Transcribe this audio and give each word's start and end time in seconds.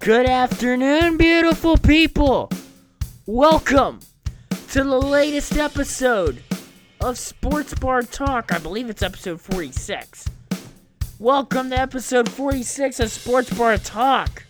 Good 0.00 0.24
afternoon, 0.24 1.18
beautiful 1.18 1.76
people. 1.76 2.50
Welcome 3.26 4.00
to 4.70 4.82
the 4.82 4.98
latest 4.98 5.58
episode 5.58 6.42
of 7.02 7.18
Sports 7.18 7.74
Bar 7.74 8.00
Talk. 8.04 8.50
I 8.50 8.56
believe 8.56 8.88
it's 8.88 9.02
episode 9.02 9.42
46. 9.42 10.24
Welcome 11.18 11.68
to 11.68 11.78
episode 11.78 12.30
46 12.30 12.98
of 12.98 13.10
Sports 13.10 13.52
Bar 13.52 13.76
Talk. 13.76 14.44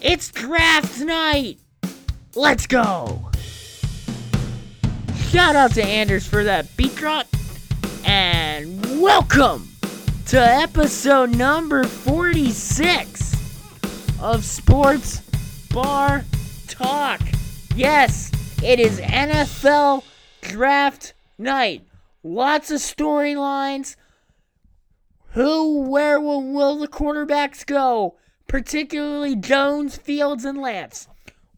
It's 0.00 0.30
draft 0.30 0.98
night. 1.00 1.58
Let's 2.34 2.66
go. 2.66 3.28
Shout 5.28 5.56
out 5.56 5.72
to 5.72 5.84
Anders 5.84 6.26
for 6.26 6.42
that 6.42 6.74
beat 6.78 6.94
drop. 6.94 7.26
And 8.06 8.98
welcome 8.98 9.68
to 10.28 10.40
episode 10.40 11.36
number 11.36 11.84
46 11.84 13.21
of 14.22 14.44
Sports 14.44 15.20
Bar 15.72 16.24
Talk. 16.68 17.20
Yes, 17.74 18.30
it 18.62 18.78
is 18.78 19.00
NFL 19.00 20.04
draft 20.42 21.14
night. 21.38 21.84
Lots 22.22 22.70
of 22.70 22.78
storylines. 22.78 23.96
Who, 25.30 25.80
where 25.88 26.20
will, 26.20 26.40
will 26.40 26.78
the 26.78 26.86
quarterbacks 26.86 27.66
go? 27.66 28.14
Particularly 28.46 29.34
Jones, 29.34 29.96
Fields, 29.96 30.44
and 30.44 30.58
Lance. 30.58 31.08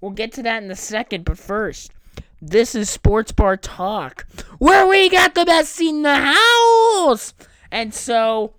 We'll 0.01 0.13
get 0.13 0.33
to 0.33 0.43
that 0.45 0.63
in 0.63 0.71
a 0.71 0.77
second, 0.77 1.27
but 1.27 1.37
first, 1.37 1.93
this 2.41 2.75
is 2.75 2.89
Sports 2.89 3.33
Bar 3.33 3.59
Talk, 3.59 4.27
where 4.59 4.87
we 4.87 5.11
got 5.11 5.35
the 5.35 5.45
best 5.45 5.75
seat 5.75 5.91
in 5.91 6.03
the 6.03 6.17
house. 6.17 7.35
And 7.71 7.93
so, 7.93 8.55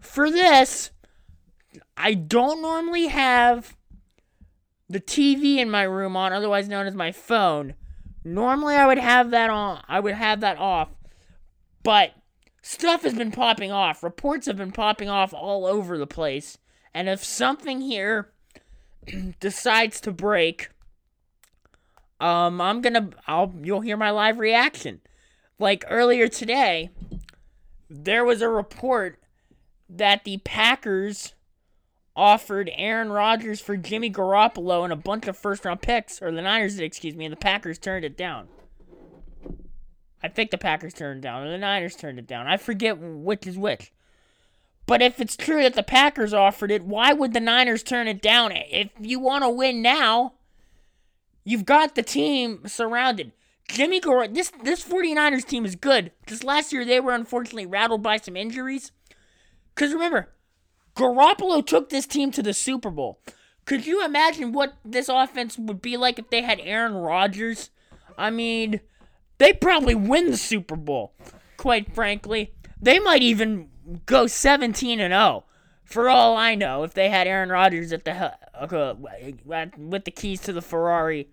for 0.00 0.30
this, 0.30 0.90
I 1.98 2.14
don't 2.14 2.62
normally 2.62 3.08
have 3.08 3.76
the 4.88 5.00
TV 5.00 5.58
in 5.58 5.70
my 5.70 5.82
room 5.82 6.16
on, 6.16 6.32
otherwise 6.32 6.68
known 6.68 6.86
as 6.86 6.94
my 6.94 7.12
phone. 7.12 7.74
Normally 8.24 8.76
I 8.76 8.86
would 8.86 8.98
have 8.98 9.30
that 9.30 9.50
on. 9.50 9.82
I 9.88 10.00
would 10.00 10.14
have 10.14 10.40
that 10.40 10.58
off. 10.58 10.88
But 11.82 12.12
stuff 12.62 13.02
has 13.02 13.14
been 13.14 13.32
popping 13.32 13.72
off. 13.72 14.02
Reports 14.02 14.46
have 14.46 14.56
been 14.56 14.72
popping 14.72 15.08
off 15.08 15.34
all 15.34 15.66
over 15.66 15.98
the 15.98 16.06
place. 16.06 16.58
And 16.94 17.08
if 17.08 17.24
something 17.24 17.80
here 17.80 18.32
decides 19.40 20.00
to 20.02 20.12
break, 20.12 20.70
um 22.20 22.60
I'm 22.60 22.82
to 22.82 23.10
I'll 23.26 23.54
you'll 23.62 23.80
hear 23.80 23.96
my 23.96 24.10
live 24.10 24.38
reaction. 24.38 25.00
Like 25.58 25.84
earlier 25.88 26.28
today, 26.28 26.90
there 27.90 28.24
was 28.24 28.42
a 28.42 28.48
report 28.48 29.20
that 29.88 30.24
the 30.24 30.38
Packers 30.38 31.34
offered 32.18 32.68
Aaron 32.74 33.10
Rodgers 33.10 33.60
for 33.60 33.76
Jimmy 33.76 34.10
Garoppolo 34.10 34.82
and 34.82 34.92
a 34.92 34.96
bunch 34.96 35.28
of 35.28 35.38
first 35.38 35.64
round 35.64 35.80
picks, 35.80 36.20
or 36.20 36.32
the 36.32 36.42
Niners 36.42 36.74
did, 36.74 36.84
excuse 36.84 37.14
me, 37.14 37.24
and 37.24 37.32
the 37.32 37.36
Packers 37.36 37.78
turned 37.78 38.04
it 38.04 38.16
down. 38.16 38.48
I 40.20 40.26
think 40.26 40.50
the 40.50 40.58
Packers 40.58 40.92
turned 40.92 41.20
it 41.20 41.22
down, 41.22 41.46
or 41.46 41.50
the 41.50 41.58
Niners 41.58 41.94
turned 41.94 42.18
it 42.18 42.26
down. 42.26 42.48
I 42.48 42.56
forget 42.56 42.98
which 42.98 43.46
is 43.46 43.56
which. 43.56 43.92
But 44.84 45.00
if 45.00 45.20
it's 45.20 45.36
true 45.36 45.62
that 45.62 45.74
the 45.74 45.82
Packers 45.84 46.34
offered 46.34 46.72
it, 46.72 46.82
why 46.82 47.12
would 47.12 47.34
the 47.34 47.40
Niners 47.40 47.84
turn 47.84 48.08
it 48.08 48.20
down? 48.20 48.50
If 48.52 48.90
you 48.98 49.20
want 49.20 49.44
to 49.44 49.50
win 49.50 49.80
now, 49.80 50.32
you've 51.44 51.66
got 51.66 51.94
the 51.94 52.02
team 52.02 52.62
surrounded. 52.66 53.32
Jimmy 53.68 54.00
Garoppolo, 54.00 54.34
this 54.34 54.50
this 54.64 54.84
49ers 54.84 55.46
team 55.46 55.64
is 55.64 55.76
good. 55.76 56.10
Just 56.26 56.42
last 56.42 56.72
year 56.72 56.84
they 56.84 56.98
were 56.98 57.12
unfortunately 57.12 57.66
rattled 57.66 58.02
by 58.02 58.16
some 58.16 58.36
injuries. 58.36 58.90
Cuz 59.76 59.92
remember, 59.92 60.30
Garoppolo 60.98 61.64
took 61.64 61.90
this 61.90 62.06
team 62.06 62.32
to 62.32 62.42
the 62.42 62.52
Super 62.52 62.90
Bowl. 62.90 63.20
Could 63.64 63.86
you 63.86 64.04
imagine 64.04 64.52
what 64.52 64.74
this 64.84 65.08
offense 65.08 65.56
would 65.56 65.80
be 65.80 65.96
like 65.96 66.18
if 66.18 66.28
they 66.28 66.42
had 66.42 66.58
Aaron 66.60 66.94
Rodgers? 66.94 67.70
I 68.16 68.30
mean, 68.30 68.80
they 69.38 69.52
probably 69.52 69.94
win 69.94 70.32
the 70.32 70.36
Super 70.36 70.74
Bowl. 70.74 71.12
Quite 71.56 71.94
frankly, 71.94 72.52
they 72.82 72.98
might 72.98 73.22
even 73.22 73.68
go 74.06 74.26
17 74.26 74.98
and 74.98 75.12
0 75.12 75.44
for 75.84 76.08
all 76.08 76.36
I 76.36 76.56
know 76.56 76.82
if 76.82 76.94
they 76.94 77.08
had 77.10 77.28
Aaron 77.28 77.50
Rodgers 77.50 77.92
at 77.92 78.04
the 78.04 78.34
uh, 78.54 78.94
with 79.76 80.04
the 80.04 80.10
keys 80.10 80.40
to 80.42 80.52
the 80.52 80.60
Ferrari 80.60 81.28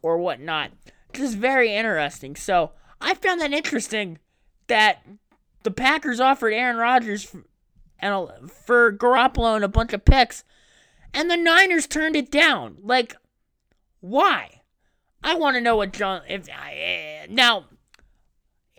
or 0.00 0.16
whatnot. 0.16 0.70
Just 1.12 1.36
very 1.36 1.74
interesting. 1.74 2.36
So 2.36 2.72
I 3.02 3.14
found 3.14 3.40
that 3.42 3.52
interesting 3.52 4.18
that 4.68 5.04
the 5.62 5.70
Packers 5.70 6.20
offered 6.20 6.54
Aaron 6.54 6.76
Rodgers 6.76 7.34
and 8.00 8.12
a, 8.12 8.48
for 8.48 8.92
Garoppolo 8.92 9.56
and 9.56 9.64
a 9.64 9.68
bunch 9.68 9.92
of 9.92 10.04
picks, 10.04 10.44
and 11.12 11.30
the 11.30 11.36
Niners 11.36 11.86
turned 11.86 12.16
it 12.16 12.30
down. 12.30 12.78
Like, 12.82 13.16
why? 14.00 14.62
I 15.22 15.34
want 15.34 15.56
to 15.56 15.60
know 15.60 15.76
what 15.76 15.92
John. 15.92 16.22
If 16.28 16.48
I, 16.48 16.72
eh, 16.74 17.26
now, 17.28 17.66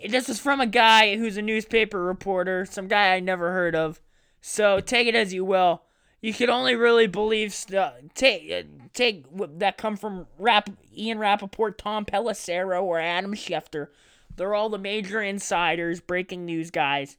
this 0.07 0.29
is 0.29 0.39
from 0.39 0.59
a 0.59 0.67
guy 0.67 1.17
who's 1.17 1.37
a 1.37 1.41
newspaper 1.41 2.03
reporter, 2.03 2.65
some 2.65 2.87
guy 2.87 3.13
I 3.13 3.19
never 3.19 3.51
heard 3.51 3.75
of. 3.75 4.01
So 4.41 4.79
take 4.79 5.07
it 5.07 5.15
as 5.15 5.33
you 5.33 5.45
will. 5.45 5.83
You 6.21 6.33
can 6.33 6.49
only 6.49 6.75
really 6.75 7.07
believe 7.07 7.53
stuff. 7.53 7.93
Eh, 7.97 8.07
take 8.13 8.93
take 8.93 9.25
that 9.59 9.77
come 9.77 9.97
from 9.97 10.27
Rap, 10.37 10.69
Ian 10.95 11.19
Rapoport, 11.19 11.77
Tom 11.77 12.05
Pelissero, 12.05 12.81
or 12.81 12.99
Adam 12.99 13.33
Schefter. 13.33 13.87
They're 14.35 14.55
all 14.55 14.69
the 14.69 14.77
major 14.77 15.21
insiders, 15.21 15.99
breaking 15.99 16.45
news 16.45 16.71
guys, 16.71 17.17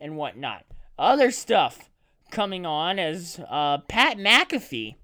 and 0.00 0.16
whatnot. 0.16 0.64
Other 0.98 1.30
stuff 1.30 1.90
coming 2.30 2.64
on 2.66 2.98
as 2.98 3.40
uh, 3.48 3.78
Pat 3.88 4.16
McAfee 4.16 4.96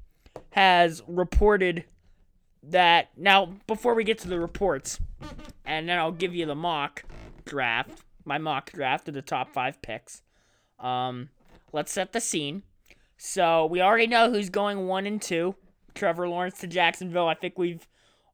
has 0.50 1.02
reported 1.06 1.84
that. 2.62 3.08
Now, 3.16 3.54
before 3.66 3.94
we 3.94 4.04
get 4.04 4.18
to 4.18 4.28
the 4.28 4.40
reports, 4.40 5.00
and 5.64 5.88
then 5.88 5.98
I'll 5.98 6.12
give 6.12 6.34
you 6.34 6.46
the 6.46 6.54
mock 6.54 7.04
draft, 7.44 8.02
my 8.24 8.38
mock 8.38 8.72
draft 8.72 9.08
of 9.08 9.14
the 9.14 9.22
top 9.22 9.52
five 9.52 9.82
picks. 9.82 10.22
Um, 10.78 11.30
let's 11.72 11.92
set 11.92 12.12
the 12.12 12.20
scene. 12.20 12.62
So 13.16 13.66
we 13.66 13.80
already 13.80 14.06
know 14.06 14.30
who's 14.30 14.48
going 14.48 14.86
one 14.86 15.06
and 15.06 15.20
two. 15.20 15.54
Trevor 15.94 16.28
Lawrence 16.28 16.58
to 16.60 16.66
Jacksonville. 16.66 17.28
I 17.28 17.34
think 17.34 17.58
we've 17.58 17.86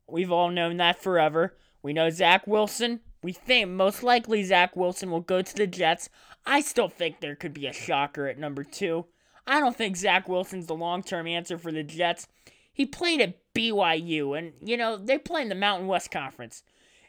we've 0.07 0.31
all 0.31 0.51
known 0.51 0.77
that 0.77 1.03
forever. 1.03 1.57
We 1.83 1.93
know 1.93 2.11
Zach 2.11 2.47
Wilson. 2.47 3.01
We 3.27 3.33
think 3.33 3.71
most 3.71 4.05
likely 4.05 4.45
Zach 4.45 4.77
Wilson 4.77 5.11
will 5.11 5.19
go 5.19 5.43
to 5.43 5.55
the 5.57 5.67
Jets. 5.67 6.09
I 6.47 6.61
still 6.61 6.89
think 6.89 7.19
there 7.19 7.35
could 7.35 7.53
be 7.53 7.67
a 7.67 7.73
shocker 7.73 8.29
at 8.29 8.39
number 8.39 8.63
two. 8.63 9.07
I 9.49 9.59
don't 9.59 9.75
think 9.75 9.97
Zach 9.97 10.29
Wilson's 10.29 10.67
the 10.67 10.77
long 10.77 11.03
term 11.03 11.27
answer 11.27 11.59
for 11.59 11.73
the 11.73 11.83
Jets. 11.83 12.29
He 12.73 12.87
played 12.87 13.21
at 13.21 13.35
BYU, 13.53 14.39
and, 14.39 14.53
you 14.63 14.77
know, 14.77 14.97
they 14.97 15.19
play 15.19 15.43
in 15.43 15.49
the 15.49 15.57
Mountain 15.57 15.89
West 15.89 16.13
Conference. 16.13 16.63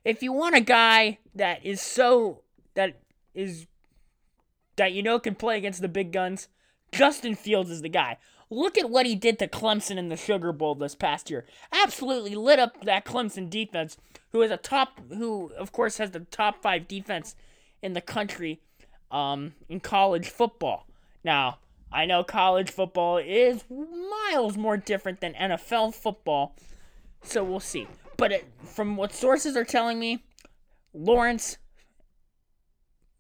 If 0.03 0.23
you 0.23 0.33
want 0.33 0.55
a 0.55 0.59
guy 0.59 1.19
that 1.35 1.63
is 1.63 1.81
so, 1.81 2.41
that 2.73 2.97
is, 3.35 3.67
that 4.75 4.93
you 4.93 5.03
know 5.03 5.19
can 5.19 5.35
play 5.35 5.55
against 5.55 5.83
the 5.83 5.87
big 5.87 6.11
guns, 6.11 6.47
Justin 6.91 7.35
Fields 7.35 7.69
is 7.69 7.83
the 7.83 7.89
guy. 7.89 8.17
Look 8.49 8.77
at 8.77 8.89
what 8.89 9.05
he 9.05 9.15
did 9.15 9.39
to 9.39 9.47
Clemson 9.47 9.97
in 9.97 10.09
the 10.09 10.15
Sugar 10.15 10.53
Bowl 10.53 10.75
this 10.75 10.95
past 10.95 11.29
year. 11.29 11.45
Absolutely 11.71 12.35
lit 12.35 12.59
up 12.59 12.83
that 12.85 13.05
Clemson 13.05 13.49
defense, 13.49 13.97
who 14.31 14.41
is 14.41 14.51
a 14.51 14.57
top, 14.57 15.01
who 15.09 15.51
of 15.57 15.71
course 15.71 15.97
has 15.97 16.11
the 16.11 16.21
top 16.21 16.61
five 16.61 16.87
defense 16.87 17.35
in 17.81 17.93
the 17.93 18.01
country 18.01 18.61
um, 19.11 19.53
in 19.67 19.79
college 19.79 20.29
football. 20.29 20.87
Now, 21.23 21.59
I 21.91 22.05
know 22.05 22.23
college 22.23 22.69
football 22.69 23.17
is 23.17 23.63
miles 23.69 24.57
more 24.57 24.77
different 24.77 25.21
than 25.21 25.33
NFL 25.33 25.93
football, 25.93 26.55
so 27.23 27.43
we'll 27.43 27.59
see. 27.59 27.87
But 28.17 28.31
it, 28.31 28.45
from 28.63 28.97
what 28.97 29.13
sources 29.13 29.55
are 29.55 29.63
telling 29.63 29.99
me, 29.99 30.23
Lawrence, 30.93 31.57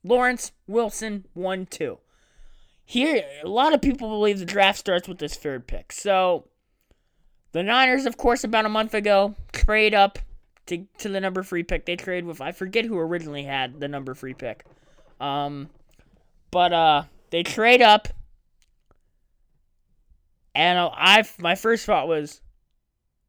Lawrence 0.03 0.51
Wilson, 0.67 1.25
one 1.33 1.65
two. 1.65 1.99
Here, 2.89 3.25
a 3.43 3.49
lot 3.49 3.73
of 3.73 3.81
people 3.81 4.07
believe 4.07 4.39
the 4.39 4.45
draft 4.45 4.79
starts 4.79 5.09
with 5.09 5.17
this 5.17 5.35
third 5.35 5.67
pick. 5.67 5.91
So, 5.91 6.47
the 7.51 7.61
Niners, 7.61 8.05
of 8.05 8.15
course, 8.15 8.45
about 8.45 8.65
a 8.65 8.69
month 8.69 8.93
ago, 8.93 9.35
trade 9.51 9.93
up 9.93 10.19
to, 10.67 10.87
to 10.99 11.09
the 11.09 11.19
number 11.19 11.43
three 11.43 11.63
pick. 11.63 11.85
They 11.85 11.97
trade 11.97 12.23
with 12.23 12.39
I 12.39 12.53
forget 12.53 12.85
who 12.85 12.97
originally 12.97 13.43
had 13.43 13.81
the 13.81 13.89
number 13.89 14.15
three 14.15 14.33
pick. 14.33 14.63
Um, 15.19 15.69
but 16.49 16.71
uh, 16.71 17.03
they 17.29 17.43
trade 17.43 17.81
up, 17.81 18.07
and 20.55 20.79
I 20.79 21.25
my 21.39 21.55
first 21.55 21.85
thought 21.85 22.07
was, 22.07 22.39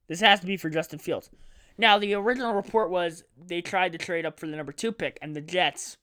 this 0.06 0.20
has 0.20 0.38
to 0.38 0.46
be 0.46 0.56
for 0.56 0.70
Justin 0.70 1.00
Fields. 1.00 1.30
Now 1.76 1.98
the 1.98 2.14
original 2.14 2.54
report 2.54 2.90
was 2.90 3.24
they 3.44 3.60
tried 3.60 3.90
to 3.90 3.98
trade 3.98 4.24
up 4.24 4.38
for 4.38 4.46
the 4.46 4.54
number 4.54 4.70
two 4.70 4.92
pick, 4.92 5.18
and 5.20 5.34
the 5.34 5.40
Jets 5.40 5.96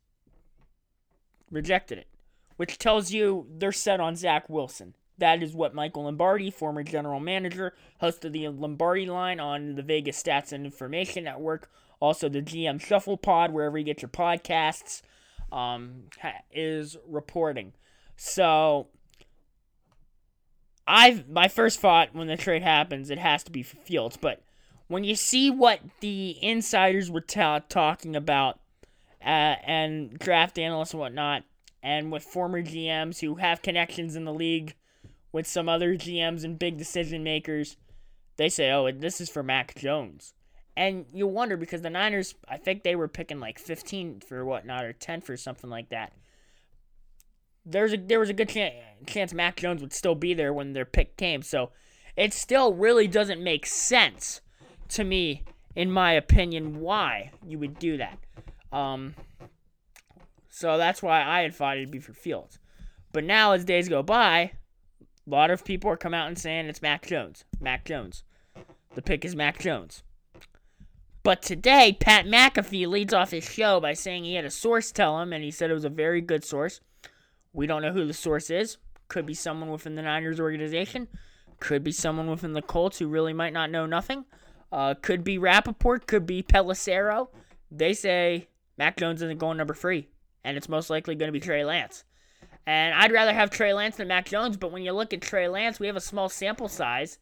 rejected 1.50 2.00
it, 2.00 2.08
which 2.57 2.78
tells 2.78 3.12
you 3.12 3.48
they're 3.57 3.72
set 3.72 4.00
on 4.00 4.16
Zach 4.16 4.50
Wilson. 4.50 4.94
That 5.18 5.42
is 5.42 5.54
what 5.54 5.74
Michael 5.74 6.04
Lombardi, 6.04 6.52
former 6.52 6.84
general 6.84 7.19
manager, 7.19 7.74
host 8.00 8.25
of 8.25 8.34
the 8.34 8.50
Lombardi 8.50 9.06
line 9.06 9.40
on 9.40 9.75
the 9.75 9.81
Vegas 9.81 10.22
Stats 10.22 10.52
and 10.52 10.66
Information 10.66 11.24
Network, 11.24 11.69
also 12.00 12.28
the 12.28 12.42
GM 12.42 12.81
Shuffle 12.81 13.18
Pod, 13.18 13.52
wherever 13.52 13.78
you 13.78 13.86
get 13.86 14.02
your 14.02 14.10
podcasts 14.10 15.02
um, 15.52 16.04
is 16.52 16.98
reporting. 17.07 17.74
So 18.18 18.88
I've 20.88 21.30
my 21.30 21.48
first 21.48 21.80
thought 21.80 22.13
when 22.13 22.28
the 22.28 22.38
trade 22.38 22.62
happens, 22.62 23.10
it 23.10 23.18
has 23.18 23.44
to 23.46 23.51
be 23.51 23.63
for 23.63 23.78
Fields. 23.78 24.18
But 24.18 24.42
when 24.88 25.04
you 25.04 25.16
see 25.16 25.50
what 25.50 25.80
the 26.01 26.38
insiders 26.42 27.10
were 27.10 27.22
ta- 27.22 27.60
talking 27.69 28.16
about, 28.16 28.60
uh, 29.22 29.56
and 29.66 30.19
draft 30.19 30.60
analysts 30.60 30.92
and 30.92 31.00
whatnot, 31.00 31.44
and 31.86 32.12
with 32.12 32.24
former 32.24 32.62
GMs 32.62 33.20
who 33.20 33.36
have 33.36 33.62
connections 33.62 34.16
in 34.16 34.26
the 34.26 34.34
league 34.34 34.76
with 35.32 35.48
some 35.48 35.70
other 35.70 35.96
GMs 35.96 36.44
and 36.44 36.60
big 36.60 36.78
decision 36.78 37.24
makers, 37.24 37.78
they 38.38 38.50
say, 38.50 38.72
"Oh, 38.72 38.92
this 38.92 39.22
is 39.22 39.30
for 39.30 39.44
Mac 39.44 39.76
Jones." 39.76 40.34
And 40.76 41.06
you 41.14 41.28
wonder 41.28 41.56
because 41.56 41.82
the 41.82 41.90
Niners, 41.90 42.36
I 42.50 42.58
think 42.58 42.84
they 42.84 42.96
were 42.96 43.08
picking 43.08 43.40
like 43.40 43.60
15 43.60 44.20
for 44.22 44.44
whatnot 44.44 44.84
or 44.84 44.92
10 44.92 45.22
for 45.22 45.38
something 45.38 45.70
like 45.70 45.90
that 45.90 46.12
there's 47.66 47.94
a 47.94 47.98
there 47.98 48.20
was 48.20 48.30
a 48.30 48.34
good 48.34 48.50
chance 48.50 48.76
chance 49.08 49.34
Mac 49.34 49.58
Jones 49.58 49.82
would 49.82 49.94
still 49.94 50.16
be 50.16 50.34
there 50.34 50.54
when 50.54 50.74
their 50.74 50.86
pick 50.86 51.18
came. 51.18 51.42
So 51.42 51.72
it 52.16 52.34
still 52.34 52.74
really 52.74 53.08
doesn't 53.08 53.44
make 53.44 53.66
sense 53.66 54.42
to 54.90 55.04
me, 55.04 55.44
in 55.76 55.92
my 55.92 56.14
opinion, 56.14 56.80
why 56.80 57.32
you 57.46 57.60
would 57.60 57.78
do 57.80 57.98
that. 57.98 58.18
Um, 58.72 59.16
so 60.56 60.78
that's 60.78 61.02
why 61.02 61.24
I 61.24 61.42
had 61.42 61.54
thought 61.54 61.78
it'd 61.78 61.92
be 61.92 62.00
for 62.00 62.13
Fields. 62.13 62.60
But 63.12 63.24
now, 63.24 63.54
as 63.54 63.66
days 63.66 63.90
go 63.90 64.04
by, 64.04 64.52
a 65.02 65.30
lot 65.30 65.52
of 65.52 65.66
people 65.66 65.90
are 65.90 65.98
coming 65.98 66.19
out 66.19 66.28
and 66.28 66.38
saying 66.38 66.68
it's 66.68 66.81
Mac 66.81 67.06
Jones. 67.06 67.46
Mac 67.60 67.86
Jones. 67.86 68.24
The 68.94 69.02
pick 69.02 69.25
is 69.25 69.36
Mac 69.36 69.60
Jones. 69.60 70.04
But 71.24 71.42
today, 71.42 71.98
Pat 72.00 72.25
McAfee 72.25 72.88
leads 72.88 73.13
off 73.13 73.31
his 73.31 73.44
show 73.44 73.80
by 73.80 73.94
saying 73.94 74.24
he 74.24 74.36
had 74.36 74.46
a 74.46 74.52
source 74.52 74.92
tell 74.92 75.19
him, 75.19 75.34
and 75.34 75.44
he 75.44 75.52
said 75.52 75.72
it 75.72 75.75
was 75.75 75.86
a 75.86 75.90
very 75.90 76.22
good 76.22 76.44
source 76.44 76.81
we 77.56 77.68
don't 77.68 77.81
know 77.81 77.94
who 77.94 78.06
the 78.06 78.13
source 78.13 78.50
is. 78.50 78.78
Could 79.08 79.25
be 79.25 79.34
someone 79.34 79.72
within 79.72 79.96
the 79.96 80.01
Niners 80.01 80.40
organization. 80.40 81.08
Could 81.60 81.84
be 81.84 81.92
someone 81.92 82.30
within 82.30 82.54
the 82.54 82.62
Colts 82.62 83.00
who 83.00 83.08
really 83.08 83.34
might 83.34 83.54
not 83.54 83.72
know 83.72 83.86
nothing. 83.86 84.25
Uh, 84.72 84.94
could 85.01 85.24
be 85.24 85.38
Rapoport. 85.38 86.06
Could 86.06 86.25
be 86.25 86.44
Pelissero. 86.44 87.30
They 87.72 87.94
say 87.94 88.50
Mac 88.78 88.98
Jones 88.98 89.22
isn't 89.22 89.40
going 89.40 89.58
number 89.58 89.74
three, 89.74 90.10
and 90.45 90.56
it's 90.56 90.69
most 90.69 90.89
likely 90.89 91.15
going 91.15 91.27
to 91.27 91.33
be 91.33 91.39
Trey 91.42 91.65
Lance. 91.65 92.06
And 92.68 92.94
I'd 92.94 93.12
rather 93.12 93.33
have 93.33 93.50
Trey 93.50 93.74
Lance 93.74 93.97
than 93.97 94.07
Mac 94.07 94.25
Jones, 94.25 94.57
but 94.57 94.71
when 94.71 94.83
you 94.83 94.94
look 94.94 95.13
at 95.13 95.21
Trey 95.21 95.47
Lance, 95.47 95.80
we 95.80 95.88
have 95.88 95.95
a 95.95 96.01
small 96.01 96.30
sample 96.30 96.69
size. 96.69 97.18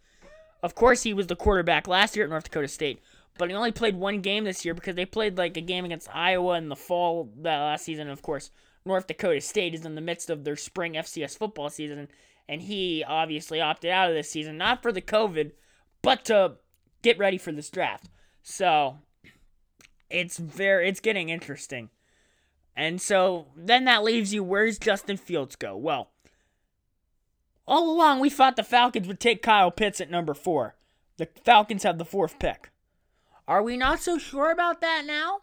Of 0.62 0.76
course, 0.76 1.04
he 1.04 1.14
was 1.14 1.28
the 1.28 1.36
quarterback 1.36 1.88
last 1.88 2.16
year 2.16 2.26
at 2.26 2.30
North 2.30 2.44
Dakota 2.44 2.68
State, 2.68 3.02
but 3.38 3.50
he 3.50 3.56
only 3.56 3.72
played 3.72 3.96
one 3.96 4.22
game 4.22 4.44
this 4.44 4.64
year 4.64 4.74
because 4.74 4.96
they 4.96 5.06
played 5.06 5.38
like 5.38 5.58
a 5.58 5.62
game 5.62 5.86
against 5.86 6.14
Iowa 6.14 6.58
in 6.58 6.70
the 6.70 6.76
fall 6.76 7.30
that 7.38 7.60
last 7.60 7.86
season. 7.86 8.10
Of 8.10 8.22
course, 8.22 8.52
North 8.86 9.08
Dakota 9.08 9.42
State 9.42 9.74
is 9.74 9.86
in 9.86 9.96
the 9.96 10.02
midst 10.02 10.30
of 10.30 10.44
their 10.44 10.56
spring 10.56 10.94
FCS 10.94 11.38
football 11.38 11.70
season, 11.70 12.10
and 12.48 12.62
he 12.62 13.04
obviously 13.06 13.60
opted 13.60 13.92
out 13.92 14.10
of 14.10 14.16
this 14.16 14.30
season, 14.30 14.58
not 14.58 14.82
for 14.82 14.92
the 14.92 15.02
COVID, 15.02 15.52
but 16.02 16.26
to 16.26 16.54
get 17.02 17.18
ready 17.18 17.38
for 17.38 17.52
this 17.52 17.70
draft. 17.70 18.10
So 18.42 18.98
it's 20.10 20.38
very 20.38 20.88
it's 20.90 21.00
getting 21.00 21.30
interesting. 21.30 21.90
And 22.76 23.02
so 23.02 23.48
then 23.56 23.86
that 23.86 24.04
leaves 24.04 24.34
you 24.34 24.44
where's 24.44 24.80
Justin 24.80 25.18
Fields 25.18 25.56
go? 25.56 25.78
Well, 25.78 26.10
all 27.68 27.90
along 27.90 28.20
we 28.20 28.30
thought 28.30 28.56
the 28.56 28.64
Falcons 28.64 29.08
would 29.08 29.20
take 29.20 29.42
Kyle 29.42 29.72
Pitts 29.72 30.02
at 30.02 30.10
number 30.10 30.34
4. 30.34 30.76
The 31.18 31.28
Falcons 31.44 31.84
have 31.84 31.98
the 31.98 32.06
fourth 32.06 32.40
pick. 32.40 32.72
Are 33.48 33.62
we 33.62 33.78
not 33.78 34.00
so 34.00 34.18
sure 34.18 34.52
about 34.52 34.82
that 34.82 35.04
now? 35.06 35.42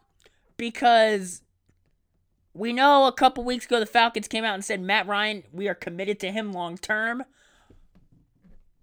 Because 0.57 1.43
we 2.53 2.73
know 2.73 3.07
a 3.07 3.13
couple 3.13 3.45
weeks 3.45 3.67
ago 3.67 3.79
the 3.79 3.87
Falcons 3.87 4.27
came 4.29 4.45
out 4.45 4.55
and 4.55 4.65
said 4.65 4.81
Matt 4.81 5.07
Ryan, 5.07 5.45
we 5.53 5.69
are 5.69 5.75
committed 5.75 6.19
to 6.21 6.33
him 6.33 6.53
long 6.53 6.77
term. 6.77 7.25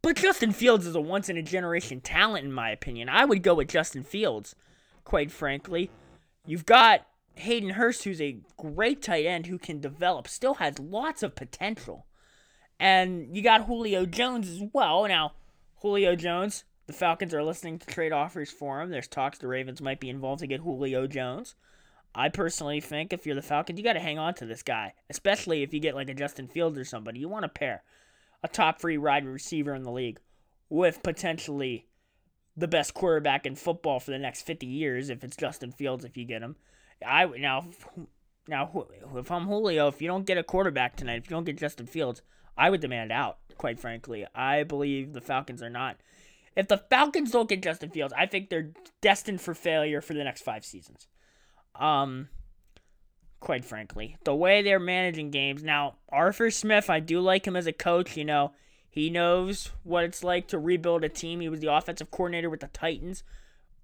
But 0.02 0.16
Justin 0.16 0.54
Fields 0.54 0.88
is 0.88 0.96
a 0.96 1.02
once 1.02 1.28
in 1.28 1.36
a 1.36 1.42
generation 1.42 2.00
talent, 2.00 2.46
in 2.46 2.54
my 2.54 2.70
opinion. 2.70 3.10
I 3.10 3.26
would 3.26 3.44
go 3.44 3.56
with 3.56 3.68
Justin 3.68 4.04
Fields, 4.04 4.56
quite 5.04 5.32
frankly. 5.32 5.92
You've 6.46 6.66
got 6.66 7.06
Hayden 7.40 7.72
Hurst, 7.72 8.04
who's 8.04 8.22
a 8.22 8.40
great 8.58 9.02
tight 9.02 9.26
end 9.26 9.48
who 9.48 9.58
can 9.58 9.80
develop, 9.80 10.28
still 10.28 10.56
has 10.56 10.80
lots 10.80 11.24
of 11.24 11.36
potential. 11.36 12.06
And 12.80 13.36
you 13.36 13.42
got 13.42 13.66
Julio 13.66 14.06
Jones 14.06 14.50
as 14.50 14.62
well. 14.74 15.08
Now, 15.08 15.34
Julio 15.82 16.16
Jones, 16.16 16.64
the 16.86 16.94
Falcons 16.94 17.34
are 17.34 17.44
listening 17.44 17.80
to 17.80 17.88
trade 17.88 18.12
offers 18.12 18.52
for 18.52 18.82
him. 18.82 18.90
There's 18.90 19.08
talks 19.08 19.38
the 19.38 19.48
Ravens 19.48 19.82
might 19.82 20.00
be 20.00 20.10
involved 20.10 20.42
to 20.42 20.48
get 20.48 20.62
Julio 20.62 21.08
Jones. 21.08 21.56
I 22.16 22.30
personally 22.30 22.82
think 22.82 23.14
if 23.14 23.26
you're 23.26 23.36
the 23.36 23.42
Falcons, 23.42 23.78
you 23.78 23.84
got 23.84 23.94
to 23.94 24.00
hang 24.00 24.18
on 24.18 24.34
to 24.36 24.46
this 24.46 24.64
guy, 24.64 24.94
especially 25.10 25.62
if 25.62 25.74
you 25.74 25.80
get 25.80 25.96
like 25.96 26.10
a 26.10 26.14
Justin 26.14 26.48
Fields 26.48 26.78
or 26.78 26.86
somebody. 26.86 27.20
You 27.20 27.30
want 27.30 27.44
to 27.44 27.50
pair 27.50 27.84
a 28.44 28.48
top 28.48 28.80
three 28.80 28.98
wide 28.98 29.26
receiver 29.26 29.76
in 29.76 29.84
the 29.84 29.92
league 29.92 30.20
with 30.70 31.04
potentially 31.04 31.88
the 32.56 32.68
best 32.68 32.94
quarterback 32.94 33.46
in 33.46 33.56
football 33.56 34.00
for 34.00 34.12
the 34.12 34.18
next 34.18 34.42
50 34.42 34.66
years 34.66 35.10
if 35.10 35.24
it's 35.24 35.38
Justin 35.38 35.72
Fields 35.72 36.04
if 36.04 36.18
you 36.18 36.26
get 36.26 36.42
him. 36.42 36.56
I 37.06 37.26
now 37.26 37.66
now 38.48 38.86
if 39.16 39.32
I'm 39.32 39.48
Julio, 39.48 39.88
if 39.88 40.02
you 40.02 40.08
don't 40.08 40.26
get 40.26 40.38
a 40.38 40.44
quarterback 40.44 40.96
tonight, 40.96 41.18
if 41.18 41.30
you 41.30 41.36
don't 41.36 41.44
get 41.44 41.58
Justin 41.58 41.86
Fields, 41.86 42.22
I 42.58 42.70
would 42.70 42.82
demand 42.82 43.12
out, 43.12 43.38
quite 43.58 43.80
frankly. 43.80 44.26
I 44.34 44.64
believe 44.64 45.14
the 45.14 45.22
Falcons 45.22 45.62
are 45.62 45.70
not 45.70 45.98
if 46.58 46.68
the 46.68 46.78
Falcons 46.80 47.30
don't 47.30 47.48
get 47.48 47.62
Justin 47.62 47.92
Fields, 47.92 48.16
I 48.18 48.26
think 48.26 48.50
they're 48.50 48.72
destined 49.00 49.42
for 49.42 49.54
failure 49.54 50.02
for 50.02 50.16
the 50.16 50.24
next 50.24 50.42
5 50.42 50.66
seasons. 50.66 51.08
Um, 51.76 52.30
quite 53.40 53.64
frankly, 53.64 54.18
the 54.24 54.36
way 54.36 54.64
they're 54.64 54.80
managing 54.80 55.30
games 55.30 55.64
now. 55.64 55.98
Arthur 56.10 56.50
Smith, 56.50 56.90
I 56.90 57.00
do 57.00 57.22
like 57.22 57.46
him 57.46 57.56
as 57.56 57.68
a 57.68 57.72
coach. 57.72 58.18
You 58.18 58.26
know, 58.26 58.54
he 58.90 59.12
knows 59.12 59.70
what 59.84 60.04
it's 60.04 60.24
like 60.24 60.48
to 60.48 60.58
rebuild 60.58 61.04
a 61.04 61.10
team. 61.10 61.42
He 61.42 61.50
was 61.50 61.60
the 61.60 61.72
offensive 61.72 62.10
coordinator 62.10 62.50
with 62.50 62.62
the 62.62 62.68
Titans. 62.70 63.24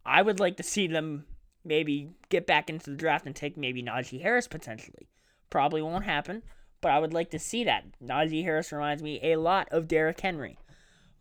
I 0.04 0.24
would 0.24 0.40
like 0.40 0.58
to 0.58 0.64
see 0.64 0.88
them 0.88 1.26
maybe 1.66 2.12
get 2.30 2.46
back 2.46 2.70
into 2.70 2.90
the 2.90 2.96
draft 2.96 3.26
and 3.26 3.36
take 3.36 3.58
maybe 3.58 3.84
Najee 3.84 4.22
Harris 4.22 4.48
potentially. 4.48 5.08
Probably 5.50 5.82
won't 5.82 6.06
happen, 6.06 6.44
but 6.82 6.92
I 6.92 7.00
would 7.00 7.14
like 7.14 7.32
to 7.32 7.40
see 7.40 7.64
that. 7.64 7.86
Najee 8.04 8.44
Harris 8.44 8.72
reminds 8.72 9.04
me 9.04 9.20
a 9.24 9.38
lot 9.38 9.68
of 9.72 9.88
Derrick 9.88 10.20
Henry. 10.20 10.58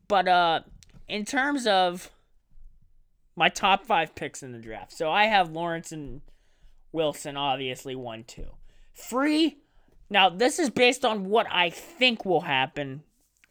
But 0.09 0.29
uh 0.29 0.61
in 1.09 1.25
terms 1.25 1.67
of 1.67 2.11
my 3.37 3.49
top 3.49 3.87
5 3.87 4.15
picks 4.15 4.43
in 4.43 4.53
the 4.53 4.59
draft. 4.59 4.93
So 4.93 5.11
I 5.11 5.25
have 5.25 5.51
Lawrence 5.51 5.93
and 5.93 6.21
Wilson 6.93 7.37
obviously 7.37 7.95
won 7.95 8.25
two. 8.25 8.49
Free. 8.93 9.59
Now, 10.11 10.29
this 10.29 10.59
is 10.59 10.69
based 10.69 11.05
on 11.05 11.25
what 11.25 11.47
I 11.51 11.71
think 11.71 12.25
will 12.25 12.43
happen, 12.43 13.03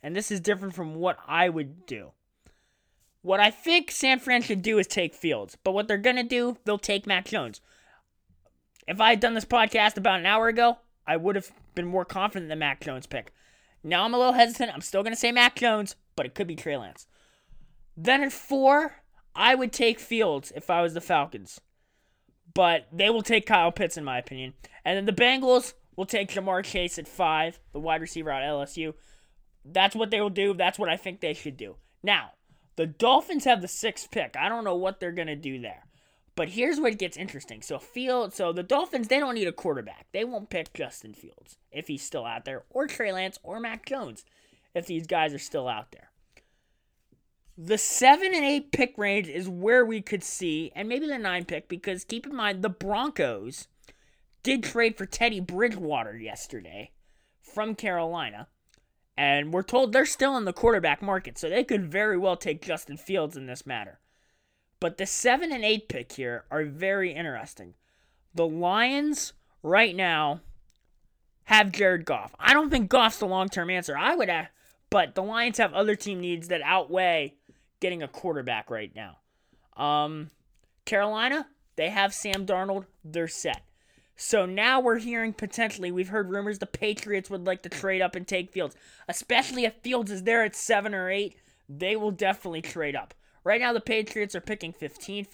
and 0.04 0.16
this 0.16 0.30
is 0.32 0.39
different 0.39 0.75
from 0.75 0.96
what 0.96 1.18
I 1.27 1.50
would 1.50 1.88
do. 1.88 2.12
What 3.22 3.40
I 3.40 3.51
think 3.51 3.92
San 3.92 4.20
Fran 4.20 4.42
should 4.42 4.62
do 4.62 4.80
is 4.80 4.88
take 4.88 5.13
Fields, 5.13 5.58
but 5.63 5.74
what 5.74 5.88
they're 5.88 6.01
to 6.01 6.24
do, 6.24 6.58
they'll 6.66 6.78
take 6.78 7.06
Mac 7.06 7.25
Jones. 7.25 7.62
If 8.88 9.00
I 9.00 9.12
had 9.12 9.20
done 9.20 9.36
this 9.36 9.46
podcast 9.46 9.98
about 9.98 10.20
an 10.20 10.25
hour 10.25 10.48
ago, 10.48 10.80
I 11.06 11.18
would 11.18 11.36
have 11.36 11.51
been 11.75 11.86
more 11.86 12.06
confident 12.06 12.50
than 12.50 12.60
Mac 12.60 12.82
Jones 12.82 13.06
pick. 13.06 13.32
Now 13.84 14.06
I'm 14.06 14.13
a 14.13 14.18
little 14.18 14.34
hesitant. 14.34 14.72
I'm 14.74 14.82
still 14.82 15.04
to 15.04 15.16
say 15.16 15.32
Mac 15.32 15.56
Jones, 15.56 15.96
but 16.16 16.25
it 16.25 16.36
could 16.36 16.48
be 16.48 16.56
Trey 16.56 16.78
Lance. 16.78 17.08
Then 17.96 18.24
at 18.24 18.32
four, 18.32 19.04
I 19.36 19.56
would 19.56 19.72
take 19.72 20.00
Fields 20.00 20.51
if 20.56 20.70
I 20.70 20.82
was 20.82 20.94
the 20.94 21.01
Falcons 21.01 21.60
but 22.54 22.88
they 22.92 23.10
will 23.10 23.22
take 23.22 23.46
Kyle 23.46 23.72
Pitts, 23.72 23.98
in 23.98 24.04
my 24.04 24.18
opinion. 24.18 24.54
And 24.84 24.98
then 24.98 25.06
the 25.06 25.22
Bengals 25.22 25.74
will 25.96 26.06
take 26.06 26.32
Ja'Marr 26.32 26.63
Chase 26.63 26.98
at 26.98 27.08
five, 27.08 27.60
the 27.74 27.80
wide 27.80 28.01
receiver 28.01 28.32
out 28.32 28.44
LSU. 28.44 28.94
That's 29.63 29.96
what 29.96 30.10
they 30.10 30.22
will 30.22 30.30
do. 30.30 30.54
That's 30.54 30.80
what 30.80 30.90
I 30.90 30.98
think 30.98 31.20
they 31.20 31.34
should 31.34 31.58
do. 31.58 31.75
Now, 32.04 32.32
the 32.82 32.88
Dolphins 32.88 33.46
have 33.46 33.62
the 33.62 33.68
sixth 33.68 34.10
pick. 34.10 34.36
I 34.36 34.50
don't 34.50 34.64
know 34.64 34.76
what 34.76 35.00
they're 35.00 35.12
gonna 35.12 35.36
do 35.36 35.62
there. 35.62 35.86
But 36.36 36.50
here's 36.50 36.80
what 36.80 36.98
gets 36.98 37.16
interesting. 37.16 37.62
So 37.62 37.78
Field, 37.78 38.34
so 38.34 38.52
the 38.52 38.64
Dolphins, 38.64 39.08
they 39.08 39.20
don't 39.20 39.36
need 39.36 39.48
a 39.48 39.52
quarterback. 39.52 40.08
They 40.12 40.26
won't 40.26 40.50
pick 40.50 40.74
Justin 40.74 41.14
Fields 41.14 41.60
if 41.72 41.88
he's 41.88 42.02
still 42.02 42.26
out 42.26 42.44
there, 42.44 42.64
or 42.72 42.88
Trey 42.88 43.12
Lance, 43.14 43.38
or 43.44 43.60
Mac 43.60 43.86
Jones 43.86 44.26
if 44.74 44.88
these 44.88 45.06
guys 45.06 45.32
are 45.32 45.38
still 45.38 45.68
out 45.68 45.92
there. 45.92 46.10
The 47.56 47.78
seven 47.78 48.34
and 48.34 48.44
eight 48.44 48.72
pick 48.72 48.98
range 48.98 49.28
is 49.28 49.48
where 49.48 49.86
we 49.86 50.02
could 50.02 50.24
see, 50.24 50.72
and 50.76 50.90
maybe 50.90 51.06
the 51.06 51.20
nine 51.20 51.46
pick, 51.46 51.70
because 51.70 52.04
keep 52.04 52.26
in 52.26 52.36
mind 52.36 52.64
the 52.64 52.70
Broncos 52.70 53.68
did 54.42 54.64
trade 54.64 54.98
for 54.98 55.06
Teddy 55.06 55.40
Bridgewater 55.40 56.18
yesterday 56.18 56.90
from 57.44 57.76
Carolina. 57.76 58.48
And 59.22 59.54
we're 59.54 59.62
told 59.62 59.94
they're 59.94 60.08
still 60.08 60.36
in 60.36 60.46
the 60.46 60.51
quarterback 60.51 61.04
market, 61.04 61.38
so 61.38 61.48
they 61.48 61.63
could 61.63 61.92
very 61.92 62.18
well 62.18 62.36
take 62.36 62.66
Justin 62.66 62.98
Fields 62.98 63.38
in 63.38 63.46
this 63.46 63.68
matter. 63.68 64.00
But 64.80 64.98
the 64.98 65.06
7 65.06 65.51
and 65.51 65.63
8 65.63 65.88
pick 65.88 66.13
here 66.13 66.46
are 66.50 66.66
very 66.66 67.13
interesting. 67.13 67.75
The 68.34 68.48
Lions, 68.48 69.34
right 69.62 69.96
now, 69.96 70.42
have 71.44 71.72
Jared 71.72 72.04
Goff. 72.04 72.34
I 72.40 72.56
don't 72.56 72.72
think 72.72 72.90
Goff's 72.90 73.20
the 73.20 73.28
long 73.28 73.48
term 73.48 73.70
answer. 73.70 73.96
I 73.96 74.16
would 74.16 74.28
have, 74.28 74.48
but 74.90 75.13
the 75.13 75.22
Lions 75.22 75.60
have 75.60 75.72
other 75.74 75.96
team 75.96 76.20
needs 76.20 76.48
that 76.48 76.63
outweigh 76.63 77.36
getting 77.80 78.01
a 78.01 78.08
quarterback 78.08 78.72
right 78.72 78.92
now. 78.96 79.18
Um, 79.78 80.32
Carolina, 80.86 81.46
they 81.75 81.90
have 81.92 82.16
Sam 82.16 82.48
Darnold. 82.48 82.86
They're 83.06 83.28
set. 83.28 83.62
So 84.15 84.46
now 84.46 84.80
we're 84.80 85.00
hearing 85.00 85.34
potentially, 85.34 85.91
we've 85.91 86.10
heard 86.10 86.30
rumors 86.30 86.60
the 86.60 86.65
Patriots 86.65 87.30
would 87.30 87.46
like 87.46 87.63
to 87.63 87.70
trade 87.70 88.01
up 88.01 88.15
and 88.15 88.27
take 88.27 88.51
Fields, 88.51 88.75
especially 89.08 89.65
if 89.65 89.74
Fields 89.82 90.12
is 90.12 90.24
there 90.24 90.44
at 90.44 90.56
seven 90.56 90.94
or 90.94 91.10
eight. 91.10 91.38
They 91.68 91.96
will 91.96 92.12
definitely 92.12 92.62
trade 92.62 92.96
up. 92.96 93.13
Right 93.44 93.62
now, 93.62 93.74
the 93.74 93.82
Patriots 93.82 94.36
are 94.36 94.41
picking 94.41 94.74
15th. 94.74 95.30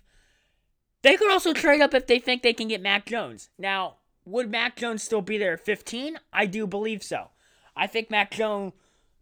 They 1.02 1.18
could 1.18 1.32
also 1.32 1.54
trade 1.54 1.82
up 1.82 1.94
if 1.94 2.08
they 2.08 2.20
think 2.20 2.42
they 2.42 2.54
can 2.54 2.68
get 2.68 2.82
Mac 2.82 3.06
Jones. 3.06 3.50
Now, 3.58 3.96
would 4.26 4.50
Mac 4.50 4.76
Jones 4.76 5.04
still 5.04 5.22
be 5.22 5.38
there 5.38 5.54
at 5.54 5.66
15? 5.66 6.20
I 6.32 6.46
do 6.46 6.68
believe 6.68 7.04
so. 7.04 7.30
I 7.76 7.88
think 7.88 8.10
Mac 8.10 8.32
Jones, 8.32 8.74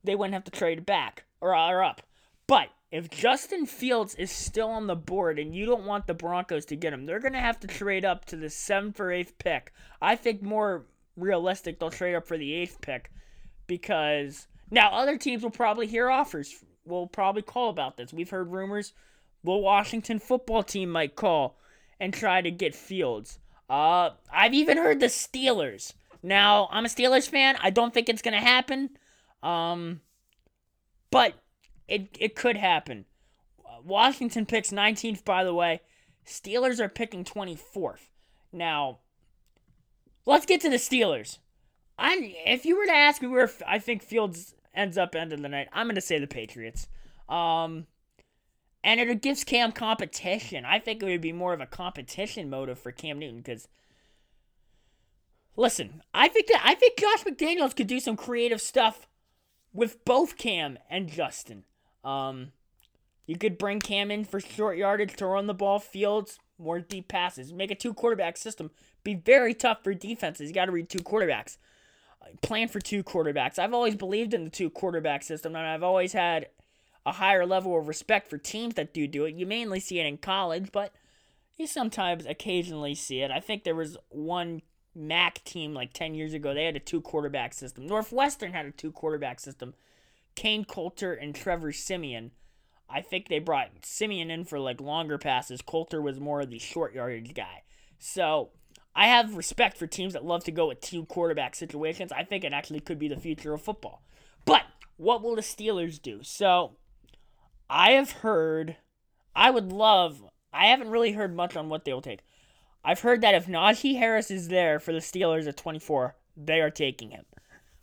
they 0.03 0.15
wouldn't 0.15 0.33
have 0.33 0.43
to 0.45 0.51
trade 0.51 0.85
back 0.85 1.25
or, 1.41 1.55
or 1.55 1.83
up. 1.83 2.01
But 2.47 2.69
if 2.91 3.09
Justin 3.09 3.65
Fields 3.65 4.15
is 4.15 4.31
still 4.31 4.69
on 4.69 4.87
the 4.87 4.95
board 4.95 5.39
and 5.39 5.53
you 5.53 5.65
don't 5.65 5.85
want 5.85 6.07
the 6.07 6.13
Broncos 6.13 6.65
to 6.65 6.75
get 6.75 6.93
him, 6.93 7.05
they're 7.05 7.19
going 7.19 7.33
to 7.33 7.39
have 7.39 7.59
to 7.61 7.67
trade 7.67 8.05
up 8.05 8.25
to 8.25 8.35
the 8.35 8.47
7th 8.47 8.99
or 8.99 9.07
8th 9.07 9.33
pick. 9.37 9.73
I 10.01 10.15
think 10.15 10.41
more 10.41 10.85
realistic, 11.17 11.79
they'll 11.79 11.89
trade 11.89 12.15
up 12.15 12.27
for 12.27 12.37
the 12.37 12.51
8th 12.51 12.81
pick 12.81 13.11
because 13.67 14.47
now 14.71 14.91
other 14.91 15.17
teams 15.17 15.43
will 15.43 15.49
probably 15.51 15.87
hear 15.87 16.09
offers. 16.09 16.63
Will 16.85 17.07
probably 17.07 17.41
call 17.41 17.69
about 17.69 17.97
this. 17.97 18.13
We've 18.13 18.29
heard 18.29 18.51
rumors 18.51 18.93
the 19.45 19.51
Washington 19.51 20.19
football 20.19 20.63
team 20.63 20.89
might 20.89 21.15
call 21.15 21.57
and 21.99 22.13
try 22.13 22.41
to 22.41 22.51
get 22.51 22.75
Fields. 22.75 23.39
Uh, 23.69 24.11
I've 24.31 24.53
even 24.53 24.77
heard 24.77 24.99
the 24.99 25.05
Steelers. 25.07 25.93
Now, 26.21 26.67
I'm 26.71 26.85
a 26.85 26.89
Steelers 26.89 27.29
fan. 27.29 27.55
I 27.61 27.69
don't 27.69 27.93
think 27.93 28.09
it's 28.09 28.21
going 28.21 28.33
to 28.33 28.39
happen. 28.39 28.89
Um, 29.43 30.01
but 31.11 31.33
it, 31.87 32.09
it 32.19 32.35
could 32.35 32.57
happen. 32.57 33.05
Washington 33.83 34.45
picks 34.45 34.71
19th, 34.71 35.23
by 35.23 35.43
the 35.43 35.53
way. 35.53 35.81
Steelers 36.25 36.79
are 36.79 36.89
picking 36.89 37.23
24th. 37.23 38.09
Now, 38.51 38.99
let's 40.25 40.45
get 40.45 40.61
to 40.61 40.69
the 40.69 40.77
Steelers. 40.77 41.37
I 41.97 42.35
if 42.45 42.65
you 42.65 42.77
were 42.77 42.85
to 42.85 42.95
ask 42.95 43.21
me 43.21 43.27
where 43.27 43.49
I 43.65 43.79
think 43.79 44.03
Fields 44.03 44.53
ends 44.73 44.97
up 44.97 45.15
end 45.15 45.31
of 45.31 45.41
the 45.41 45.49
night, 45.49 45.69
I'm 45.71 45.85
going 45.85 45.95
to 45.95 46.01
say 46.01 46.19
the 46.19 46.27
Patriots. 46.27 46.87
Um, 47.29 47.87
and 48.83 48.99
it 48.99 49.21
gives 49.21 49.43
Cam 49.43 49.71
competition. 49.71 50.65
I 50.65 50.79
think 50.79 51.01
it 51.01 51.05
would 51.05 51.21
be 51.21 51.31
more 51.31 51.53
of 51.53 51.61
a 51.61 51.65
competition 51.65 52.49
motive 52.49 52.79
for 52.79 52.91
Cam 52.91 53.19
Newton 53.19 53.37
because. 53.37 53.67
Listen, 55.57 56.01
I 56.13 56.27
think 56.27 56.47
that 56.47 56.61
I 56.65 56.75
think 56.75 56.99
Josh 56.99 57.23
McDaniels 57.23 57.73
could 57.73 57.87
do 57.87 58.01
some 58.01 58.17
creative 58.17 58.59
stuff 58.59 59.07
with 59.71 60.03
both 60.03 60.37
Cam 60.37 60.77
and 60.89 61.07
Justin. 61.07 61.63
Um, 62.05 62.51
you 63.25 63.37
could 63.37 63.57
bring 63.57 63.79
Cam 63.79 64.11
in 64.11 64.23
for 64.23 64.39
short 64.39 64.77
yardage 64.77 65.15
to 65.15 65.25
run 65.25 65.47
the 65.47 65.53
ball, 65.53 65.79
fields, 65.79 66.39
more 66.57 66.79
deep 66.79 67.07
passes. 67.07 67.51
Make 67.51 67.71
a 67.71 67.75
two 67.75 67.93
quarterback 67.93 68.37
system. 68.37 68.71
Be 69.03 69.15
very 69.15 69.53
tough 69.53 69.83
for 69.83 69.93
defenses. 69.93 70.47
You 70.47 70.53
got 70.53 70.65
to 70.65 70.71
read 70.71 70.89
two 70.89 70.99
quarterbacks. 70.99 71.57
Plan 72.41 72.67
for 72.67 72.79
two 72.79 73.03
quarterbacks. 73.03 73.59
I've 73.59 73.73
always 73.73 73.95
believed 73.95 74.33
in 74.33 74.43
the 74.45 74.49
two 74.49 74.69
quarterback 74.69 75.23
system, 75.23 75.55
and 75.55 75.65
I've 75.65 75.83
always 75.83 76.13
had 76.13 76.47
a 77.05 77.13
higher 77.13 77.45
level 77.45 77.77
of 77.77 77.87
respect 77.87 78.29
for 78.29 78.37
teams 78.37 78.75
that 78.75 78.93
do 78.93 79.07
do 79.07 79.25
it. 79.25 79.35
You 79.35 79.45
mainly 79.45 79.79
see 79.79 79.99
it 79.99 80.05
in 80.05 80.17
college, 80.17 80.71
but 80.71 80.93
you 81.57 81.67
sometimes 81.67 82.25
occasionally 82.25 82.95
see 82.95 83.21
it. 83.21 83.31
I 83.31 83.39
think 83.39 83.63
there 83.63 83.75
was 83.75 83.97
one 84.09 84.61
MAC 84.95 85.43
team 85.43 85.73
like 85.73 85.93
10 85.93 86.15
years 86.15 86.33
ago. 86.33 86.53
They 86.53 86.65
had 86.65 86.75
a 86.75 86.79
two 86.79 87.01
quarterback 87.01 87.53
system. 87.53 87.85
Northwestern 87.85 88.53
had 88.53 88.65
a 88.65 88.71
two 88.71 88.91
quarterback 88.91 89.39
system. 89.39 89.73
Kain 90.35 90.65
Colter 90.65 91.13
and 91.13 91.33
Trevor 91.33 91.71
Siemian. 91.71 92.31
I 92.89 93.01
think 93.01 93.27
they 93.27 93.39
brought 93.39 93.69
Siemian 93.83 94.29
in 94.29 94.45
for 94.45 94.59
like 94.59 94.79
longer 94.79 95.17
passes. 95.17 95.61
Colter 95.61 96.01
was 96.01 96.19
more 96.19 96.41
of 96.41 96.49
the 96.49 96.59
short 96.59 96.93
yardage 96.93 97.33
guy. 97.33 97.63
So 97.97 98.51
I 98.95 99.07
have 99.07 99.35
respect 99.35 99.77
for 99.77 99.87
teams 99.87 100.13
that 100.13 100.25
love 100.25 100.43
to 100.45 100.51
go 100.51 100.67
with 100.67 100.81
two 100.81 101.05
quarterback 101.05 101.55
situations. 101.55 102.11
I 102.11 102.23
think 102.23 102.43
it 102.43 102.53
actually 102.53 102.79
could 102.79 102.99
be 102.99 103.07
the 103.07 103.19
future 103.19 103.53
of 103.53 103.61
football. 103.61 104.03
But 104.45 104.63
what 104.97 105.23
will 105.23 105.35
the 105.35 105.41
Steelers 105.41 106.01
do? 106.01 106.19
So 106.23 106.77
I 107.69 107.91
have 107.91 108.11
heard, 108.11 108.77
I 109.35 109.49
would 109.49 109.71
love, 109.71 110.23
I 110.53 110.67
haven't 110.67 110.91
really 110.91 111.13
heard 111.13 111.35
much 111.35 111.57
on 111.57 111.69
what 111.69 111.85
they 111.85 111.93
will 111.93 112.01
take. 112.01 112.21
I've 112.83 112.99
heard 112.99 113.21
that 113.21 113.33
if 113.33 113.47
Najee 113.47 113.97
Harris 113.97 114.29
is 114.29 114.47
there 114.47 114.79
for 114.79 114.93
the 114.93 114.99
Steelers 114.99 115.47
at 115.47 115.57
24, 115.57 116.15
they 116.37 116.61
are 116.61 116.69
taking 116.69 117.09
him 117.09 117.25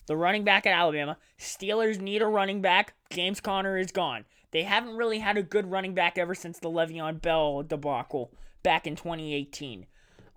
the 0.07 0.17
running 0.17 0.45
back 0.45 0.67
at 0.67 0.73
Alabama. 0.73 1.17
Steelers 1.39 2.01
need 2.01 2.23
a 2.23 2.27
running 2.27 2.61
back. 2.61 2.95
James 3.11 3.41
Conner 3.41 3.79
is 3.79 3.93
gone. 3.93 4.25
They 4.51 4.63
haven't 4.65 4.97
really 4.97 5.19
had 5.19 5.37
a 5.37 5.43
good 5.43 5.71
running 5.71 5.95
back 5.95 6.19
ever 6.19 6.35
since 6.35 6.59
the 6.59 6.71
Le'Veon 6.71 7.23
Bell 7.23 7.63
debacle 7.63 8.33
back 8.63 8.87
in 8.87 8.97
2018. 8.97 9.87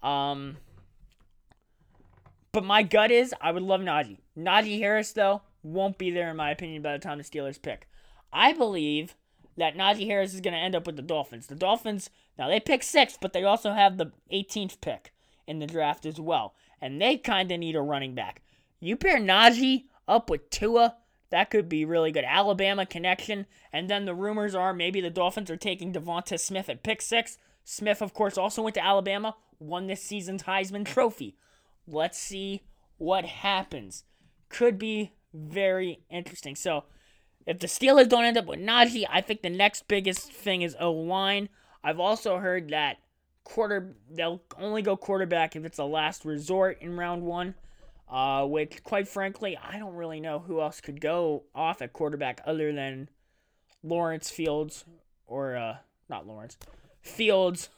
Um, 0.01 0.57
but 2.51 2.63
my 2.63 2.83
gut 2.83 3.11
is 3.11 3.33
I 3.41 3.51
would 3.51 3.63
love 3.63 3.81
Najee. 3.81 4.19
Najee 4.37 4.79
Harris, 4.79 5.11
though, 5.11 5.41
won't 5.63 5.97
be 5.97 6.11
there, 6.11 6.29
in 6.29 6.37
my 6.37 6.51
opinion, 6.51 6.81
by 6.81 6.93
the 6.93 6.99
time 6.99 7.17
the 7.17 7.23
Steelers 7.23 7.61
pick. 7.61 7.89
I 8.31 8.53
believe 8.53 9.15
that 9.57 9.75
Najee 9.75 10.07
Harris 10.07 10.33
is 10.33 10.41
going 10.41 10.53
to 10.53 10.59
end 10.59 10.75
up 10.75 10.85
with 10.85 10.95
the 10.95 11.01
Dolphins. 11.01 11.47
The 11.47 11.55
Dolphins, 11.55 12.09
now 12.37 12.47
they 12.47 12.59
pick 12.59 12.83
sixth, 12.83 13.17
but 13.21 13.33
they 13.33 13.43
also 13.43 13.73
have 13.73 13.97
the 13.97 14.11
18th 14.31 14.79
pick 14.81 15.13
in 15.47 15.59
the 15.59 15.67
draft 15.67 16.05
as 16.05 16.19
well. 16.19 16.55
And 16.81 17.01
they 17.01 17.17
kind 17.17 17.51
of 17.51 17.59
need 17.59 17.75
a 17.75 17.81
running 17.81 18.15
back. 18.15 18.41
You 18.79 18.95
pair 18.95 19.17
Najee 19.17 19.85
up 20.07 20.29
with 20.29 20.49
Tua, 20.49 20.95
that 21.29 21.49
could 21.49 21.67
be 21.67 21.85
really 21.85 22.11
good. 22.11 22.23
Alabama 22.25 22.85
connection. 22.85 23.45
And 23.73 23.89
then 23.89 24.05
the 24.05 24.15
rumors 24.15 24.55
are 24.55 24.73
maybe 24.73 25.01
the 25.01 25.09
Dolphins 25.09 25.49
are 25.49 25.57
taking 25.57 25.93
DeVonta 25.93 26.39
Smith 26.39 26.69
at 26.69 26.83
pick 26.83 27.01
six. 27.01 27.37
Smith, 27.63 28.01
of 28.01 28.13
course, 28.13 28.37
also 28.37 28.61
went 28.61 28.75
to 28.75 28.85
Alabama, 28.85 29.35
won 29.59 29.87
this 29.87 30.03
season's 30.03 30.43
Heisman 30.43 30.85
Trophy. 30.85 31.35
Let's 31.87 32.17
see 32.17 32.63
what 32.97 33.25
happens. 33.25 34.03
Could 34.49 34.77
be 34.77 35.13
very 35.33 36.03
interesting. 36.09 36.55
So, 36.55 36.85
if 37.45 37.59
the 37.59 37.67
Steelers 37.67 38.09
don't 38.09 38.23
end 38.23 38.37
up 38.37 38.45
with 38.45 38.59
Najee, 38.59 39.05
I 39.09 39.21
think 39.21 39.41
the 39.41 39.49
next 39.49 39.87
biggest 39.87 40.31
thing 40.31 40.61
is 40.61 40.75
O 40.79 40.91
line. 40.91 41.49
I've 41.83 41.99
also 41.99 42.37
heard 42.37 42.69
that 42.69 42.97
quarter 43.43 43.95
they'll 44.09 44.41
only 44.59 44.81
go 44.81 44.97
quarterback 44.97 45.55
if 45.55 45.63
it's 45.63 45.77
a 45.77 45.83
last 45.83 46.25
resort 46.25 46.81
in 46.81 46.97
round 46.97 47.23
one. 47.23 47.53
Uh, 48.07 48.45
which, 48.45 48.83
quite 48.83 49.07
frankly, 49.07 49.57
I 49.57 49.79
don't 49.79 49.95
really 49.95 50.19
know 50.19 50.39
who 50.39 50.61
else 50.61 50.79
could 50.79 51.01
go 51.01 51.43
off 51.55 51.81
at 51.81 51.91
quarterback 51.91 52.39
other 52.45 52.71
than 52.71 53.09
Lawrence 53.83 54.29
Fields 54.29 54.85
or 55.25 55.55
uh, 55.55 55.77
not 56.07 56.27
Lawrence 56.27 56.57
Fields, 57.01 57.69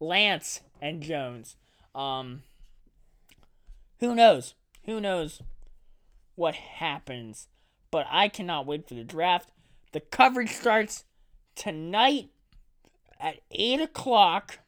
Lance, 0.00 0.60
and 0.80 1.02
Jones. 1.02 1.56
Um, 1.94 2.42
who 4.00 4.14
knows? 4.14 4.54
Who 4.84 5.00
knows 5.00 5.40
what 6.34 6.54
happens? 6.54 7.48
But 7.90 8.06
I 8.10 8.28
cannot 8.28 8.66
wait 8.66 8.88
for 8.88 8.94
the 8.94 9.04
draft. 9.04 9.50
The 9.92 10.00
coverage 10.00 10.50
starts 10.50 11.04
tonight 11.54 12.30
at 13.18 13.40
8 13.50 13.80
o'clock. 13.80 14.58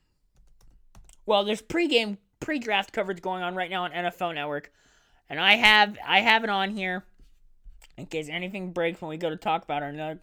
Well, 1.27 1.45
there's 1.45 1.63
pregame, 1.63 2.17
pre 2.41 2.59
draft 2.59 2.93
coverage 2.93 3.21
going 3.21 3.43
on 3.43 3.55
right 3.55 3.71
now 3.71 3.85
on 3.85 3.93
NFL 3.93 4.35
Network. 4.35 4.73
And 5.31 5.41
I 5.41 5.57
have 5.57 5.99
I 6.07 6.21
have 6.21 6.45
it 6.45 6.51
on 6.51 6.71
here 6.71 7.05
in 7.97 8.07
case 8.07 8.29
anything 8.29 8.73
breaks 8.73 9.01
when 9.01 9.11
we 9.11 9.17
go 9.17 9.31
to 9.31 9.37
talk 9.37 9.63
about 9.63 9.83
our 9.83 9.91
another 9.91 10.21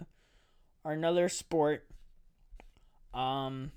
our 0.83 0.93
another 0.93 1.29
sport. 1.29 1.85
Um 3.13 3.71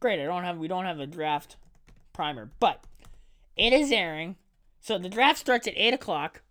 Great, 0.00 0.20
I 0.20 0.24
don't 0.24 0.44
have 0.44 0.58
we 0.58 0.68
don't 0.68 0.84
have 0.84 1.00
a 1.00 1.06
draft 1.06 1.56
primer, 2.12 2.50
but 2.60 2.84
it 3.56 3.72
is 3.72 3.90
airing. 3.90 4.36
So 4.80 4.98
the 4.98 5.08
draft 5.08 5.38
starts 5.38 5.66
at 5.66 5.74
eight 5.76 5.94
o'clock, 5.94 6.42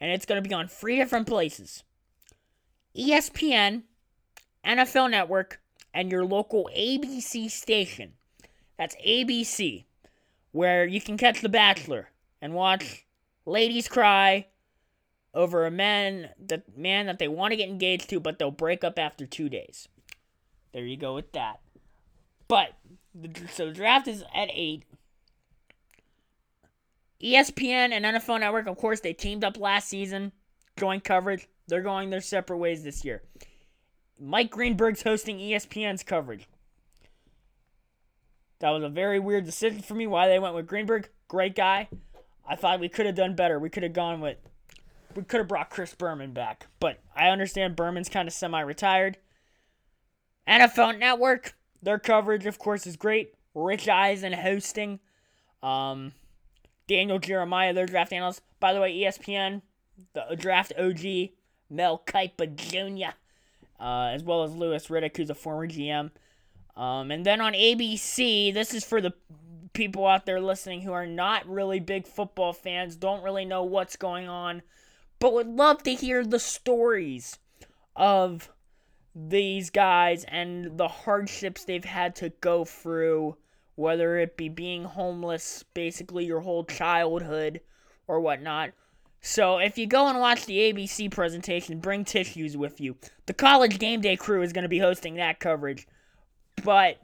and 0.00 0.10
it's 0.10 0.26
gonna 0.26 0.42
be 0.42 0.54
on 0.54 0.66
three 0.66 0.96
different 0.96 1.26
places. 1.26 1.84
ESPN, 2.96 3.82
NFL 4.64 5.10
Network, 5.10 5.60
and 5.92 6.10
your 6.10 6.24
local 6.24 6.70
ABC 6.74 7.50
station. 7.50 8.14
That's 8.78 8.96
ABC 8.96 9.85
where 10.56 10.86
you 10.86 11.02
can 11.02 11.18
catch 11.18 11.42
The 11.42 11.50
Bachelor 11.50 12.08
and 12.40 12.54
watch 12.54 13.04
ladies 13.44 13.88
cry 13.88 14.46
over 15.34 15.66
a 15.66 15.70
man 15.70 16.30
that 16.46 16.78
man 16.78 17.04
that 17.06 17.18
they 17.18 17.28
want 17.28 17.52
to 17.52 17.56
get 17.56 17.68
engaged 17.68 18.08
to, 18.08 18.18
but 18.18 18.38
they'll 18.38 18.50
break 18.50 18.82
up 18.82 18.98
after 18.98 19.26
two 19.26 19.50
days. 19.50 19.86
There 20.72 20.86
you 20.86 20.96
go 20.96 21.14
with 21.14 21.32
that. 21.32 21.60
But 22.48 22.70
the, 23.14 23.46
so 23.48 23.66
the 23.66 23.72
draft 23.72 24.08
is 24.08 24.22
at 24.34 24.48
eight. 24.50 24.84
ESPN 27.22 27.92
and 27.92 28.04
NFL 28.06 28.40
Network, 28.40 28.66
of 28.66 28.78
course, 28.78 29.00
they 29.00 29.12
teamed 29.12 29.44
up 29.44 29.58
last 29.58 29.88
season, 29.88 30.32
joint 30.78 31.04
coverage. 31.04 31.48
They're 31.68 31.82
going 31.82 32.08
their 32.08 32.22
separate 32.22 32.58
ways 32.58 32.82
this 32.82 33.04
year. 33.04 33.22
Mike 34.18 34.50
Greenberg's 34.50 35.02
hosting 35.02 35.38
ESPN's 35.38 36.02
coverage. 36.02 36.48
That 38.60 38.70
was 38.70 38.82
a 38.82 38.88
very 38.88 39.18
weird 39.18 39.44
decision 39.44 39.82
for 39.82 39.94
me. 39.94 40.06
Why 40.06 40.28
they 40.28 40.38
went 40.38 40.54
with 40.54 40.66
Greenberg, 40.66 41.08
great 41.28 41.54
guy. 41.54 41.88
I 42.48 42.56
thought 42.56 42.80
we 42.80 42.88
could 42.88 43.06
have 43.06 43.14
done 43.14 43.34
better. 43.34 43.58
We 43.58 43.68
could 43.68 43.82
have 43.82 43.92
gone 43.92 44.20
with, 44.20 44.38
we 45.14 45.24
could 45.24 45.38
have 45.38 45.48
brought 45.48 45.70
Chris 45.70 45.94
Berman 45.94 46.32
back. 46.32 46.66
But 46.80 47.00
I 47.14 47.28
understand 47.28 47.76
Berman's 47.76 48.08
kind 48.08 48.28
of 48.28 48.34
semi-retired. 48.34 49.18
NFL 50.48 50.98
Network, 50.98 51.54
their 51.82 51.98
coverage, 51.98 52.46
of 52.46 52.58
course, 52.58 52.86
is 52.86 52.96
great. 52.96 53.34
Rich 53.54 53.88
Eisen 53.88 54.32
hosting. 54.32 55.00
Um, 55.62 56.12
Daniel 56.86 57.18
Jeremiah, 57.18 57.72
their 57.72 57.86
draft 57.86 58.12
analyst. 58.12 58.42
By 58.60 58.72
the 58.72 58.80
way, 58.80 58.94
ESPN, 58.94 59.62
the 60.12 60.36
draft 60.36 60.72
OG, 60.78 61.30
Mel 61.68 62.02
Kiper 62.06 62.54
Jr., 62.54 63.16
uh, 63.80 64.10
as 64.12 64.22
well 64.22 64.44
as 64.44 64.54
Louis 64.54 64.86
Riddick, 64.86 65.16
who's 65.16 65.30
a 65.30 65.34
former 65.34 65.66
GM. 65.66 66.10
Um, 66.76 67.10
and 67.10 67.24
then 67.24 67.40
on 67.40 67.54
ABC, 67.54 68.52
this 68.52 68.74
is 68.74 68.84
for 68.84 69.00
the 69.00 69.14
people 69.72 70.06
out 70.06 70.26
there 70.26 70.40
listening 70.40 70.82
who 70.82 70.92
are 70.92 71.06
not 71.06 71.48
really 71.48 71.80
big 71.80 72.06
football 72.06 72.52
fans, 72.52 72.96
don't 72.96 73.22
really 73.22 73.44
know 73.44 73.62
what's 73.62 73.96
going 73.96 74.28
on, 74.28 74.62
but 75.18 75.32
would 75.32 75.48
love 75.48 75.82
to 75.82 75.94
hear 75.94 76.24
the 76.24 76.38
stories 76.38 77.38
of 77.94 78.50
these 79.14 79.70
guys 79.70 80.24
and 80.24 80.76
the 80.76 80.88
hardships 80.88 81.64
they've 81.64 81.84
had 81.84 82.14
to 82.16 82.30
go 82.40 82.64
through, 82.64 83.36
whether 83.74 84.18
it 84.18 84.36
be 84.36 84.48
being 84.48 84.84
homeless 84.84 85.64
basically 85.74 86.26
your 86.26 86.40
whole 86.40 86.64
childhood 86.64 87.60
or 88.06 88.20
whatnot. 88.20 88.70
So 89.22 89.58
if 89.58 89.78
you 89.78 89.86
go 89.86 90.08
and 90.08 90.20
watch 90.20 90.44
the 90.44 90.58
ABC 90.58 91.10
presentation, 91.10 91.80
bring 91.80 92.04
tissues 92.04 92.56
with 92.56 92.80
you. 92.80 92.96
The 93.24 93.34
college 93.34 93.78
game 93.78 94.00
day 94.00 94.16
crew 94.16 94.42
is 94.42 94.52
going 94.52 94.62
to 94.62 94.68
be 94.68 94.78
hosting 94.78 95.14
that 95.14 95.40
coverage. 95.40 95.86
But 96.62 97.00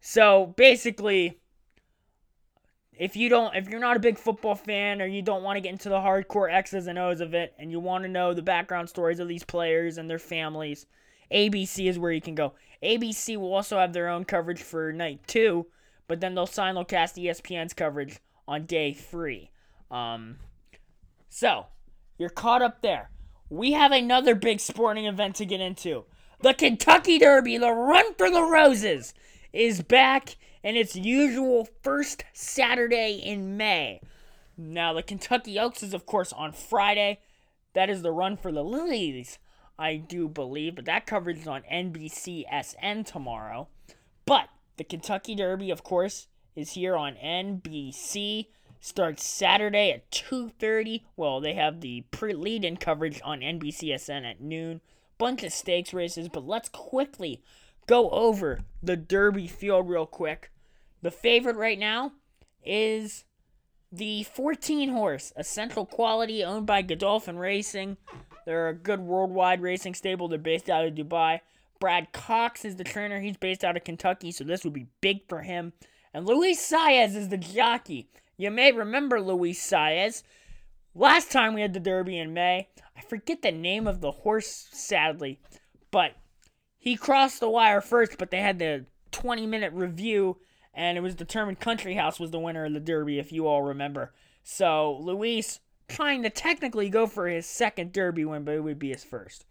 so 0.00 0.52
basically 0.56 1.38
if 2.98 3.16
you 3.16 3.28
don't 3.28 3.54
if 3.56 3.68
you're 3.68 3.80
not 3.80 3.96
a 3.96 4.00
big 4.00 4.18
football 4.18 4.54
fan 4.54 5.00
or 5.00 5.06
you 5.06 5.22
don't 5.22 5.42
want 5.42 5.56
to 5.56 5.60
get 5.60 5.72
into 5.72 5.88
the 5.88 5.96
hardcore 5.96 6.52
X's 6.52 6.86
and 6.86 6.98
O's 6.98 7.20
of 7.20 7.34
it 7.34 7.54
and 7.58 7.70
you 7.70 7.80
want 7.80 8.04
to 8.04 8.08
know 8.08 8.34
the 8.34 8.42
background 8.42 8.88
stories 8.88 9.18
of 9.18 9.28
these 9.28 9.44
players 9.44 9.98
and 9.98 10.08
their 10.08 10.18
families, 10.18 10.86
ABC 11.32 11.88
is 11.88 11.98
where 11.98 12.12
you 12.12 12.20
can 12.20 12.34
go. 12.34 12.52
ABC 12.82 13.36
will 13.36 13.54
also 13.54 13.78
have 13.78 13.92
their 13.92 14.08
own 14.08 14.24
coverage 14.24 14.62
for 14.62 14.92
night 14.92 15.20
2, 15.26 15.66
but 16.06 16.20
then 16.20 16.34
they'll 16.34 16.46
simulcast 16.46 17.22
ESPN's 17.22 17.72
coverage 17.72 18.18
on 18.46 18.66
day 18.66 18.92
3. 18.92 19.50
Um 19.90 20.36
so, 21.28 21.66
you're 22.18 22.28
caught 22.28 22.60
up 22.60 22.82
there. 22.82 23.10
We 23.48 23.72
have 23.72 23.90
another 23.90 24.34
big 24.34 24.60
sporting 24.60 25.06
event 25.06 25.36
to 25.36 25.46
get 25.46 25.62
into. 25.62 26.04
The 26.42 26.54
Kentucky 26.54 27.20
Derby, 27.20 27.56
the 27.56 27.70
Run 27.70 28.14
for 28.14 28.28
the 28.28 28.42
Roses, 28.42 29.14
is 29.52 29.80
back 29.80 30.34
in 30.64 30.74
its 30.74 30.96
usual 30.96 31.68
first 31.82 32.24
Saturday 32.32 33.22
in 33.24 33.56
May. 33.56 34.00
Now, 34.56 34.92
the 34.92 35.04
Kentucky 35.04 35.56
Oaks 35.56 35.84
is, 35.84 35.94
of 35.94 36.04
course, 36.04 36.32
on 36.32 36.50
Friday. 36.50 37.20
That 37.74 37.88
is 37.88 38.02
the 38.02 38.10
Run 38.10 38.36
for 38.36 38.50
the 38.50 38.64
Lilies, 38.64 39.38
I 39.78 39.94
do 39.94 40.28
believe, 40.28 40.74
but 40.74 40.84
that 40.86 41.06
coverage 41.06 41.38
is 41.38 41.46
on 41.46 41.62
NBCSN 41.62 43.06
tomorrow. 43.06 43.68
But 44.26 44.48
the 44.78 44.84
Kentucky 44.84 45.36
Derby, 45.36 45.70
of 45.70 45.84
course, 45.84 46.26
is 46.56 46.72
here 46.72 46.96
on 46.96 47.14
NBC 47.14 48.48
starts 48.80 49.22
Saturday 49.22 49.92
at 49.92 50.10
2:30. 50.10 51.04
Well, 51.16 51.40
they 51.40 51.54
have 51.54 51.80
the 51.80 52.00
pre-lead-in 52.10 52.78
coverage 52.78 53.20
on 53.22 53.42
NBCSN 53.42 54.24
at 54.28 54.40
noon. 54.40 54.80
Bunch 55.18 55.42
of 55.42 55.52
stakes 55.52 55.94
races, 55.94 56.28
but 56.28 56.46
let's 56.46 56.68
quickly 56.68 57.42
go 57.86 58.10
over 58.10 58.60
the 58.82 58.96
Derby 58.96 59.46
field 59.46 59.88
real 59.88 60.06
quick. 60.06 60.50
The 61.02 61.10
favorite 61.10 61.56
right 61.56 61.78
now 61.78 62.12
is 62.64 63.24
the 63.90 64.22
14 64.22 64.90
horse 64.90 65.32
Essential 65.36 65.84
Quality 65.84 66.42
owned 66.42 66.66
by 66.66 66.82
Godolphin 66.82 67.38
Racing. 67.38 67.96
They're 68.46 68.68
a 68.68 68.74
good 68.74 69.00
worldwide 69.00 69.60
racing 69.60 69.94
stable. 69.94 70.28
They're 70.28 70.38
based 70.38 70.70
out 70.70 70.84
of 70.84 70.94
Dubai. 70.94 71.40
Brad 71.78 72.12
Cox 72.12 72.64
is 72.64 72.76
the 72.76 72.84
trainer. 72.84 73.20
He's 73.20 73.36
based 73.36 73.64
out 73.64 73.76
of 73.76 73.84
Kentucky, 73.84 74.30
so 74.30 74.44
this 74.44 74.64
would 74.64 74.72
be 74.72 74.86
big 75.00 75.28
for 75.28 75.42
him. 75.42 75.72
And 76.14 76.26
Luis 76.26 76.60
Saez 76.60 77.16
is 77.16 77.28
the 77.28 77.36
jockey. 77.36 78.08
You 78.36 78.50
may 78.50 78.72
remember 78.72 79.20
Luis 79.20 79.60
Saez. 79.60 80.22
Last 80.94 81.30
time 81.30 81.54
we 81.54 81.62
had 81.62 81.72
the 81.72 81.80
Derby 81.80 82.18
in 82.18 82.34
May, 82.34 82.68
I 82.96 83.00
forget 83.00 83.40
the 83.40 83.50
name 83.50 83.86
of 83.86 84.00
the 84.00 84.10
horse, 84.10 84.68
sadly, 84.72 85.40
but 85.90 86.16
he 86.76 86.96
crossed 86.96 87.40
the 87.40 87.48
wire 87.48 87.80
first, 87.80 88.18
but 88.18 88.30
they 88.30 88.40
had 88.40 88.58
the 88.58 88.84
20 89.10 89.46
minute 89.46 89.72
review, 89.72 90.36
and 90.74 90.98
it 90.98 91.00
was 91.00 91.14
determined 91.14 91.60
Country 91.60 91.94
House 91.94 92.20
was 92.20 92.30
the 92.30 92.38
winner 92.38 92.66
of 92.66 92.74
the 92.74 92.80
Derby, 92.80 93.18
if 93.18 93.32
you 93.32 93.46
all 93.46 93.62
remember. 93.62 94.12
So, 94.42 94.98
Luis 95.00 95.60
trying 95.88 96.22
to 96.24 96.30
technically 96.30 96.90
go 96.90 97.06
for 97.06 97.26
his 97.26 97.46
second 97.46 97.92
Derby 97.92 98.24
win, 98.24 98.44
but 98.44 98.54
it 98.54 98.64
would 98.64 98.78
be 98.78 98.90
his 98.90 99.04
first. 99.04 99.46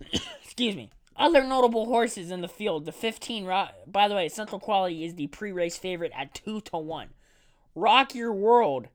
Excuse 0.42 0.76
me. 0.76 0.90
Other 1.16 1.44
notable 1.44 1.86
horses 1.86 2.30
in 2.30 2.42
the 2.42 2.48
field. 2.48 2.84
The 2.84 2.92
15, 2.92 3.46
by 3.86 4.08
the 4.08 4.14
way, 4.14 4.26
Essential 4.26 4.60
Quality 4.60 5.04
is 5.04 5.14
the 5.14 5.28
pre 5.28 5.50
race 5.50 5.78
favorite 5.78 6.12
at 6.14 6.34
2 6.34 6.60
to 6.60 6.76
1. 6.76 7.08
Rock 7.74 8.14
Your 8.14 8.34
World 8.34 8.88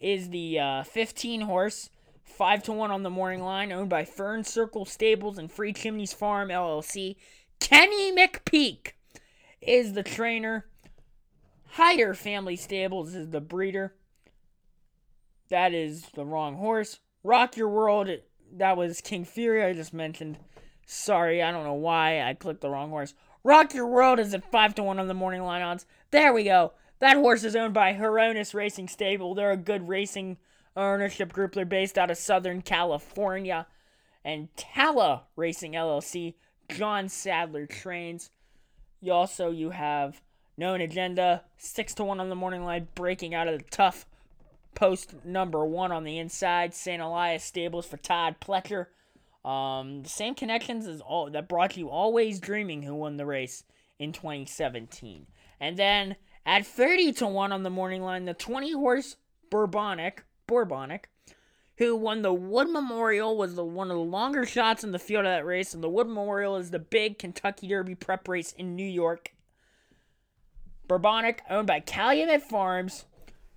is 0.00 0.30
the 0.30 0.58
uh, 0.58 0.82
15 0.82 1.42
horse, 1.42 1.90
5 2.24 2.62
to 2.64 2.72
1 2.72 2.90
on 2.90 3.02
the 3.02 3.10
morning 3.10 3.42
line, 3.42 3.72
owned 3.72 3.88
by 3.88 4.04
Fern 4.04 4.44
Circle 4.44 4.84
Stables 4.84 5.38
and 5.38 5.50
Free 5.50 5.72
Chimneys 5.72 6.12
Farm 6.12 6.48
LLC. 6.48 7.16
Kenny 7.60 8.14
McPeek 8.14 8.92
is 9.60 9.94
the 9.94 10.02
trainer. 10.02 10.66
Hyder 11.70 12.14
Family 12.14 12.56
Stables 12.56 13.14
is 13.14 13.30
the 13.30 13.40
breeder. 13.40 13.94
That 15.48 15.72
is 15.72 16.02
the 16.14 16.24
wrong 16.24 16.56
horse. 16.56 17.00
Rock 17.22 17.56
Your 17.56 17.68
World, 17.68 18.08
that 18.52 18.76
was 18.76 19.00
King 19.00 19.24
Fury 19.24 19.64
I 19.64 19.72
just 19.72 19.92
mentioned. 19.92 20.38
Sorry, 20.86 21.42
I 21.42 21.50
don't 21.50 21.64
know 21.64 21.74
why 21.74 22.22
I 22.22 22.34
clicked 22.34 22.60
the 22.60 22.70
wrong 22.70 22.90
horse. 22.90 23.14
Rock 23.42 23.74
Your 23.74 23.86
World 23.86 24.18
is 24.18 24.34
at 24.34 24.50
5 24.50 24.74
to 24.76 24.82
1 24.82 24.98
on 24.98 25.08
the 25.08 25.14
morning 25.14 25.42
line 25.42 25.62
odds. 25.62 25.86
There 26.10 26.32
we 26.32 26.44
go. 26.44 26.72
That 26.98 27.16
horse 27.16 27.44
is 27.44 27.54
owned 27.54 27.74
by 27.74 27.92
Horonis 27.92 28.54
Racing 28.54 28.88
Stable. 28.88 29.34
They're 29.34 29.52
a 29.52 29.56
good 29.56 29.88
racing 29.88 30.38
ownership 30.76 31.32
group. 31.32 31.52
They're 31.52 31.64
based 31.64 31.98
out 31.98 32.10
of 32.10 32.16
Southern 32.16 32.62
California. 32.62 33.66
And 34.24 34.48
Talla 34.56 35.22
Racing 35.36 35.72
LLC, 35.72 36.34
John 36.70 37.08
Sadler 37.08 37.66
trains. 37.66 38.30
You 39.00 39.12
also 39.12 39.50
you 39.50 39.70
have 39.70 40.22
Known 40.56 40.80
Agenda, 40.80 41.44
six 41.58 41.94
to 41.94 42.04
one 42.04 42.18
on 42.18 42.30
the 42.30 42.34
morning 42.34 42.64
line, 42.64 42.88
breaking 42.94 43.34
out 43.34 43.46
of 43.46 43.58
the 43.58 43.64
tough 43.70 44.06
post 44.74 45.14
number 45.24 45.64
one 45.64 45.92
on 45.92 46.04
the 46.04 46.18
inside. 46.18 46.74
St. 46.74 47.00
Elias 47.00 47.44
Stables 47.44 47.86
for 47.86 47.98
Todd 47.98 48.36
Pletcher. 48.40 48.86
Um, 49.44 50.02
the 50.02 50.08
same 50.08 50.34
connections 50.34 50.86
as 50.86 51.00
all 51.00 51.30
that 51.30 51.48
brought 51.48 51.76
you 51.76 51.90
Always 51.90 52.40
Dreaming, 52.40 52.82
who 52.82 52.94
won 52.94 53.16
the 53.16 53.26
race 53.26 53.64
in 53.98 54.12
2017. 54.12 55.26
And 55.60 55.76
then 55.76 56.16
at 56.46 56.64
30 56.64 57.12
to 57.14 57.26
1 57.26 57.52
on 57.52 57.64
the 57.64 57.70
morning 57.70 58.02
line, 58.02 58.24
the 58.24 58.32
20 58.32 58.72
horse 58.72 59.16
Bourbonic, 59.50 60.20
Bourbonic, 60.48 61.04
who 61.78 61.94
won 61.96 62.22
the 62.22 62.32
Wood 62.32 62.70
Memorial, 62.70 63.36
was 63.36 63.56
the 63.56 63.64
one 63.64 63.90
of 63.90 63.96
the 63.96 64.02
longer 64.02 64.46
shots 64.46 64.84
in 64.84 64.92
the 64.92 64.98
field 64.98 65.26
of 65.26 65.32
that 65.32 65.44
race. 65.44 65.74
And 65.74 65.82
the 65.82 65.88
Wood 65.88 66.06
Memorial 66.06 66.56
is 66.56 66.70
the 66.70 66.78
big 66.78 67.18
Kentucky 67.18 67.68
Derby 67.68 67.96
prep 67.96 68.28
race 68.28 68.52
in 68.52 68.76
New 68.76 68.86
York. 68.86 69.32
Bourbonic, 70.88 71.40
owned 71.50 71.66
by 71.66 71.80
Calumet 71.80 72.42
Farms, 72.42 73.04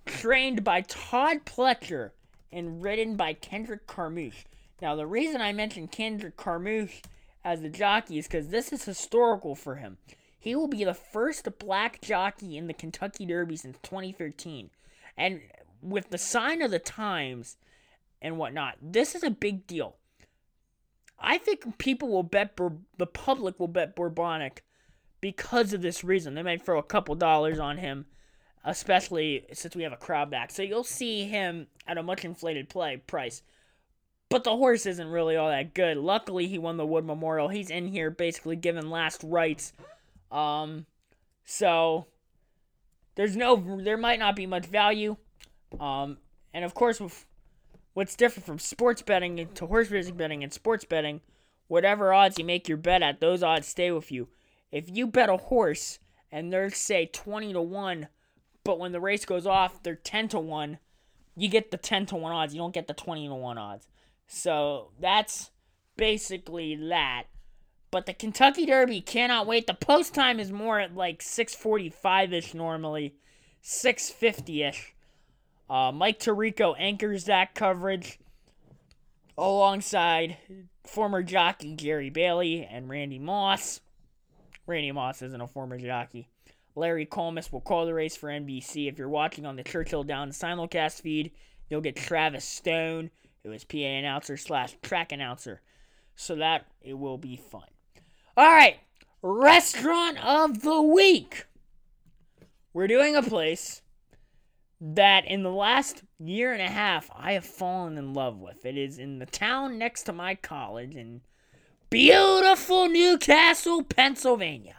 trained 0.04 0.64
by 0.64 0.80
Todd 0.82 1.44
Pletcher, 1.46 2.10
and 2.52 2.82
ridden 2.82 3.14
by 3.14 3.32
Kendrick 3.32 3.86
Carmouche. 3.86 4.44
Now, 4.82 4.96
the 4.96 5.06
reason 5.06 5.40
I 5.40 5.52
mentioned 5.52 5.92
Kendrick 5.92 6.36
Carmouche 6.36 7.02
as 7.44 7.62
the 7.62 7.68
jockey 7.68 8.18
is 8.18 8.26
because 8.26 8.48
this 8.48 8.72
is 8.72 8.84
historical 8.84 9.54
for 9.54 9.76
him. 9.76 9.98
He 10.40 10.56
will 10.56 10.68
be 10.68 10.84
the 10.84 10.94
first 10.94 11.46
black 11.58 12.00
jockey 12.00 12.56
in 12.56 12.66
the 12.66 12.72
Kentucky 12.72 13.26
Derby 13.26 13.56
since 13.56 13.76
2013. 13.82 14.70
And 15.16 15.42
with 15.82 16.08
the 16.08 16.18
sign 16.18 16.62
of 16.62 16.70
the 16.70 16.78
times 16.78 17.58
and 18.22 18.38
whatnot, 18.38 18.76
this 18.80 19.14
is 19.14 19.22
a 19.22 19.30
big 19.30 19.66
deal. 19.66 19.96
I 21.18 21.36
think 21.36 21.76
people 21.76 22.08
will 22.08 22.22
bet, 22.22 22.58
the 22.96 23.06
public 23.06 23.60
will 23.60 23.68
bet 23.68 23.94
Bourbonic 23.94 24.62
because 25.20 25.74
of 25.74 25.82
this 25.82 26.02
reason. 26.02 26.34
They 26.34 26.42
might 26.42 26.64
throw 26.64 26.78
a 26.78 26.82
couple 26.82 27.14
dollars 27.14 27.58
on 27.58 27.76
him, 27.76 28.06
especially 28.64 29.44
since 29.52 29.76
we 29.76 29.82
have 29.82 29.92
a 29.92 29.98
crowd 29.98 30.30
back. 30.30 30.50
So 30.50 30.62
you'll 30.62 30.84
see 30.84 31.26
him 31.26 31.66
at 31.86 31.98
a 31.98 32.02
much 32.02 32.24
inflated 32.24 32.70
play 32.70 32.96
price. 32.96 33.42
But 34.30 34.44
the 34.44 34.56
horse 34.56 34.86
isn't 34.86 35.08
really 35.08 35.36
all 35.36 35.50
that 35.50 35.74
good. 35.74 35.98
Luckily, 35.98 36.46
he 36.46 36.56
won 36.56 36.78
the 36.78 36.86
Wood 36.86 37.04
Memorial. 37.04 37.48
He's 37.48 37.68
in 37.68 37.88
here 37.88 38.10
basically 38.10 38.56
given 38.56 38.88
last 38.88 39.22
rites 39.22 39.74
um, 40.30 40.86
so 41.44 42.06
there's 43.14 43.36
no, 43.36 43.80
there 43.82 43.96
might 43.96 44.18
not 44.18 44.36
be 44.36 44.46
much 44.46 44.66
value. 44.66 45.16
Um, 45.78 46.18
and 46.52 46.64
of 46.64 46.74
course, 46.74 47.00
what's 47.94 48.16
different 48.16 48.46
from 48.46 48.58
sports 48.58 49.02
betting 49.02 49.48
to 49.54 49.66
horse 49.66 49.90
racing 49.90 50.16
betting 50.16 50.42
and 50.42 50.52
sports 50.52 50.84
betting, 50.84 51.20
whatever 51.68 52.12
odds 52.12 52.38
you 52.38 52.44
make 52.44 52.68
your 52.68 52.78
bet 52.78 53.02
at, 53.02 53.20
those 53.20 53.42
odds 53.42 53.66
stay 53.66 53.90
with 53.90 54.10
you. 54.10 54.28
If 54.72 54.88
you 54.88 55.06
bet 55.06 55.28
a 55.28 55.36
horse 55.36 55.98
and 56.30 56.52
they're 56.52 56.70
say 56.70 57.06
20 57.06 57.52
to 57.52 57.60
1, 57.60 58.08
but 58.64 58.78
when 58.78 58.92
the 58.92 59.00
race 59.00 59.24
goes 59.24 59.46
off, 59.46 59.82
they're 59.82 59.96
10 59.96 60.28
to 60.28 60.40
1, 60.40 60.78
you 61.36 61.48
get 61.48 61.70
the 61.70 61.76
10 61.76 62.06
to 62.06 62.16
1 62.16 62.32
odds. 62.32 62.54
You 62.54 62.60
don't 62.60 62.74
get 62.74 62.86
the 62.86 62.94
20 62.94 63.28
to 63.28 63.34
1 63.34 63.58
odds. 63.58 63.88
So 64.26 64.90
that's 65.00 65.50
basically 65.96 66.76
that. 66.88 67.24
But 67.90 68.06
the 68.06 68.14
Kentucky 68.14 68.66
Derby 68.66 69.00
cannot 69.00 69.46
wait. 69.46 69.66
The 69.66 69.74
post 69.74 70.14
time 70.14 70.38
is 70.38 70.52
more 70.52 70.78
at 70.78 70.94
like 70.94 71.22
6:45 71.22 72.32
ish 72.32 72.54
normally, 72.54 73.14
6:50 73.62 74.62
ish. 74.62 74.94
Uh, 75.68 75.90
Mike 75.92 76.18
Tirico 76.20 76.74
anchors 76.78 77.24
that 77.24 77.54
coverage 77.54 78.18
alongside 79.36 80.36
former 80.84 81.22
jockey 81.22 81.74
Jerry 81.74 82.10
Bailey 82.10 82.64
and 82.64 82.88
Randy 82.88 83.18
Moss. 83.18 83.80
Randy 84.66 84.92
Moss 84.92 85.22
isn't 85.22 85.40
a 85.40 85.48
former 85.48 85.78
jockey. 85.78 86.28
Larry 86.76 87.06
Collmus 87.06 87.50
will 87.50 87.60
call 87.60 87.86
the 87.86 87.94
race 87.94 88.16
for 88.16 88.28
NBC. 88.28 88.88
If 88.88 88.98
you're 88.98 89.08
watching 89.08 89.44
on 89.44 89.56
the 89.56 89.64
Churchill 89.64 90.04
Downs 90.04 90.38
simulcast 90.38 91.00
feed, 91.00 91.32
you'll 91.68 91.80
get 91.80 91.96
Travis 91.96 92.44
Stone, 92.44 93.10
who 93.42 93.50
is 93.50 93.64
PA 93.64 93.78
announcer 93.78 94.36
slash 94.36 94.76
track 94.80 95.10
announcer. 95.10 95.60
So 96.14 96.36
that 96.36 96.66
it 96.82 96.94
will 96.94 97.18
be 97.18 97.36
fun. 97.36 97.64
All 98.40 98.46
right, 98.46 98.78
restaurant 99.20 100.16
of 100.24 100.62
the 100.62 100.80
week. 100.80 101.44
We're 102.72 102.86
doing 102.86 103.14
a 103.14 103.22
place 103.22 103.82
that 104.80 105.26
in 105.26 105.42
the 105.42 105.52
last 105.52 106.04
year 106.18 106.50
and 106.54 106.62
a 106.62 106.70
half 106.70 107.10
I 107.14 107.32
have 107.32 107.44
fallen 107.44 107.98
in 107.98 108.14
love 108.14 108.38
with. 108.38 108.64
It 108.64 108.78
is 108.78 108.98
in 108.98 109.18
the 109.18 109.26
town 109.26 109.76
next 109.76 110.04
to 110.04 110.14
my 110.14 110.36
college 110.36 110.96
in 110.96 111.20
beautiful 111.90 112.88
New 112.88 113.18
Castle, 113.18 113.82
Pennsylvania. 113.82 114.76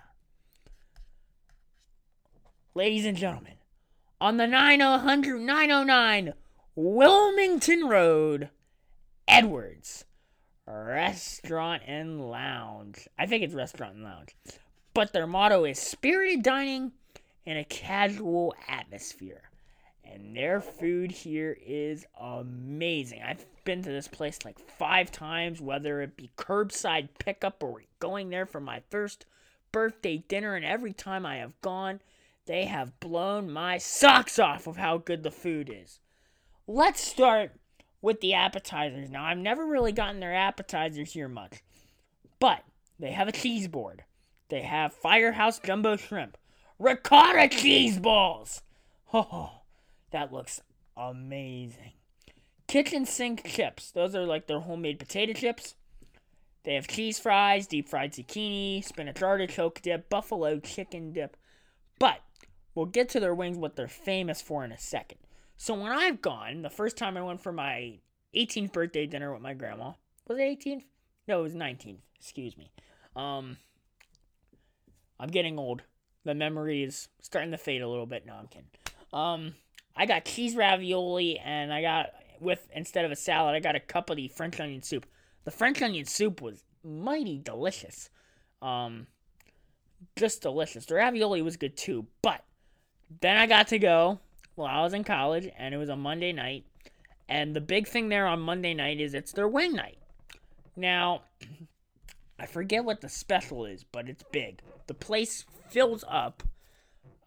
Ladies 2.73 3.05
and 3.05 3.15
gentlemen, 3.15 3.57
on 4.19 4.37
the 4.37 4.47
900 4.47 5.39
909 5.39 6.33
Wilmington 6.75 7.87
Road, 7.87 8.49
Edwards 9.27 10.05
Restaurant 10.67 11.83
and 11.85 12.29
Lounge. 12.29 13.07
I 13.17 13.25
think 13.25 13.43
it's 13.43 13.53
Restaurant 13.53 13.95
and 13.95 14.03
Lounge. 14.03 14.35
But 14.93 15.13
their 15.13 15.27
motto 15.27 15.65
is 15.65 15.79
spirited 15.79 16.43
dining 16.43 16.91
in 17.45 17.57
a 17.57 17.63
casual 17.63 18.53
atmosphere. 18.67 19.49
And 20.03 20.35
their 20.35 20.59
food 20.59 21.11
here 21.11 21.57
is 21.65 22.05
amazing. 22.19 23.21
I've 23.21 23.45
been 23.63 23.81
to 23.83 23.89
this 23.89 24.07
place 24.07 24.39
like 24.43 24.59
five 24.59 25.11
times, 25.11 25.61
whether 25.61 26.01
it 26.01 26.17
be 26.17 26.31
curbside 26.37 27.09
pickup 27.17 27.63
or 27.63 27.83
going 27.99 28.29
there 28.29 28.45
for 28.45 28.59
my 28.59 28.81
first 28.89 29.25
birthday 29.71 30.17
dinner. 30.27 30.55
And 30.55 30.65
every 30.65 30.91
time 30.91 31.25
I 31.25 31.37
have 31.37 31.59
gone, 31.61 32.01
they 32.45 32.65
have 32.65 32.99
blown 32.99 33.49
my 33.49 33.77
socks 33.77 34.37
off 34.37 34.67
of 34.67 34.77
how 34.77 34.97
good 34.97 35.23
the 35.23 35.31
food 35.31 35.71
is. 35.73 35.99
Let's 36.67 37.01
start 37.01 37.53
with 38.01 38.21
the 38.21 38.33
appetizers. 38.33 39.09
Now, 39.09 39.25
I've 39.25 39.37
never 39.37 39.65
really 39.65 39.91
gotten 39.91 40.19
their 40.19 40.33
appetizers 40.33 41.13
here 41.13 41.27
much, 41.27 41.61
but 42.39 42.63
they 42.99 43.11
have 43.11 43.27
a 43.27 43.31
cheese 43.31 43.67
board. 43.67 44.03
They 44.49 44.61
have 44.61 44.93
Firehouse 44.93 45.59
Jumbo 45.59 45.95
Shrimp, 45.95 46.37
ricotta 46.79 47.47
cheese 47.49 47.99
balls. 47.99 48.61
Oh, 49.13 49.63
that 50.11 50.31
looks 50.31 50.61
amazing. 50.95 51.91
Kitchen 52.67 53.05
sink 53.05 53.43
chips. 53.45 53.91
Those 53.91 54.15
are 54.15 54.25
like 54.25 54.47
their 54.47 54.61
homemade 54.61 54.99
potato 54.99 55.33
chips. 55.33 55.75
They 56.63 56.75
have 56.75 56.87
cheese 56.87 57.19
fries, 57.19 57.67
deep 57.67 57.89
fried 57.89 58.13
zucchini, 58.13 58.85
spinach 58.85 59.21
artichoke 59.21 59.81
dip, 59.81 60.09
buffalo 60.09 60.59
chicken 60.59 61.11
dip. 61.11 61.35
But 61.99 62.21
we'll 62.73 62.85
get 62.85 63.09
to 63.09 63.19
their 63.19 63.35
wings, 63.35 63.57
what 63.57 63.75
they're 63.75 63.89
famous 63.89 64.41
for 64.41 64.63
in 64.63 64.71
a 64.71 64.77
second. 64.77 65.19
So 65.61 65.75
when 65.75 65.91
I've 65.91 66.23
gone, 66.23 66.63
the 66.63 66.71
first 66.71 66.97
time 66.97 67.15
I 67.15 67.21
went 67.21 67.39
for 67.39 67.51
my 67.51 67.99
18th 68.35 68.73
birthday 68.73 69.05
dinner 69.05 69.31
with 69.31 69.43
my 69.43 69.53
grandma. 69.53 69.91
Was 70.27 70.39
it 70.39 70.41
18th? 70.41 70.85
No, 71.27 71.41
it 71.41 71.43
was 71.43 71.53
19th. 71.53 71.99
Excuse 72.19 72.57
me. 72.57 72.71
Um, 73.15 73.57
I'm 75.19 75.29
getting 75.29 75.59
old. 75.59 75.83
The 76.23 76.33
memory 76.33 76.81
is 76.81 77.09
starting 77.21 77.51
to 77.51 77.59
fade 77.59 77.83
a 77.83 77.87
little 77.87 78.07
bit. 78.07 78.25
No, 78.25 78.33
I'm 78.33 78.47
kidding. 78.47 78.71
Um, 79.13 79.53
I 79.95 80.07
got 80.07 80.25
cheese 80.25 80.55
ravioli 80.55 81.37
and 81.37 81.71
I 81.71 81.83
got 81.83 82.07
with 82.39 82.67
instead 82.73 83.05
of 83.05 83.11
a 83.11 83.15
salad, 83.15 83.53
I 83.53 83.59
got 83.59 83.75
a 83.75 83.79
cup 83.79 84.09
of 84.09 84.15
the 84.15 84.29
French 84.29 84.59
onion 84.59 84.81
soup. 84.81 85.05
The 85.43 85.51
French 85.51 85.79
onion 85.83 86.05
soup 86.05 86.41
was 86.41 86.63
mighty 86.83 87.37
delicious. 87.37 88.09
Um, 88.63 89.05
just 90.15 90.41
delicious. 90.41 90.87
The 90.87 90.95
ravioli 90.95 91.43
was 91.43 91.55
good 91.55 91.77
too, 91.77 92.07
but 92.23 92.43
then 93.19 93.37
I 93.37 93.45
got 93.45 93.67
to 93.67 93.77
go 93.77 94.21
while 94.55 94.79
I 94.79 94.83
was 94.83 94.93
in 94.93 95.03
college, 95.03 95.49
and 95.57 95.73
it 95.73 95.77
was 95.77 95.89
a 95.89 95.95
Monday 95.95 96.33
night. 96.33 96.65
And 97.29 97.55
the 97.55 97.61
big 97.61 97.87
thing 97.87 98.09
there 98.09 98.27
on 98.27 98.41
Monday 98.41 98.73
night 98.73 98.99
is 98.99 99.13
it's 99.13 99.31
their 99.31 99.47
wing 99.47 99.73
night. 99.73 99.97
Now, 100.75 101.23
I 102.39 102.45
forget 102.45 102.83
what 102.83 103.01
the 103.01 103.09
special 103.09 103.65
is, 103.65 103.83
but 103.83 104.09
it's 104.09 104.23
big. 104.31 104.61
The 104.87 104.93
place 104.93 105.45
fills 105.69 106.03
up 106.07 106.43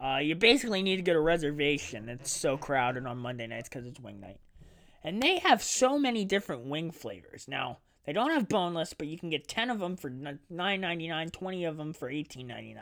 uh, 0.05 0.19
you 0.19 0.35
basically 0.35 0.83
need 0.83 0.97
to 0.97 1.03
get 1.03 1.17
a 1.17 1.21
reservation. 1.21 2.09
It's 2.09 2.31
so 2.31 2.59
crowded 2.59 3.07
on 3.07 3.19
Monday 3.19 3.47
nights 3.47 3.69
because 3.69 3.87
it's 3.87 4.01
wing 4.01 4.21
night. 4.21 4.39
And 5.03 5.23
they 5.23 5.39
have 5.39 5.63
so 5.63 5.99
many 5.99 6.25
different 6.25 6.67
wing 6.67 6.91
flavors. 6.91 7.47
Now, 7.49 7.79
they 8.05 8.13
don't 8.13 8.33
have 8.33 8.49
boneless, 8.49 8.93
but 8.93 9.07
you 9.07 9.19
can 9.19 9.31
get 9.31 9.49
10 9.49 9.71
of 9.71 9.79
them 9.79 9.97
for 9.97 10.11
$9.99, 10.11 11.33
20 11.33 11.65
of 11.65 11.77
them 11.79 11.93
for 11.95 12.11
$18.99. 12.11 12.77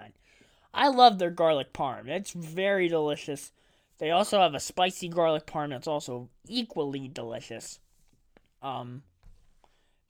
I 0.74 0.88
love 0.88 1.18
their 1.18 1.30
garlic 1.30 1.72
parm. 1.72 2.08
It's 2.08 2.32
very 2.32 2.88
delicious. 2.88 3.52
They 3.98 4.10
also 4.10 4.40
have 4.40 4.54
a 4.54 4.60
spicy 4.60 5.08
garlic 5.08 5.46
parm 5.46 5.70
that's 5.70 5.86
also 5.86 6.28
equally 6.48 7.08
delicious. 7.08 7.78
Um, 8.60 9.02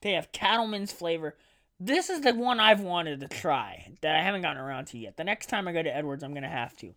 they 0.01 0.13
have 0.13 0.31
cattleman's 0.31 0.91
flavor. 0.91 1.35
This 1.79 2.09
is 2.09 2.21
the 2.21 2.33
one 2.33 2.59
I've 2.59 2.81
wanted 2.81 3.19
to 3.19 3.27
try 3.27 3.87
that 4.01 4.15
I 4.15 4.21
haven't 4.21 4.41
gotten 4.41 4.61
around 4.61 4.85
to 4.87 4.97
yet. 4.97 5.17
The 5.17 5.23
next 5.23 5.47
time 5.47 5.67
I 5.67 5.73
go 5.73 5.83
to 5.83 5.95
Edwards, 5.95 6.23
I'm 6.23 6.31
going 6.31 6.43
to 6.43 6.49
have 6.49 6.75
to. 6.77 6.93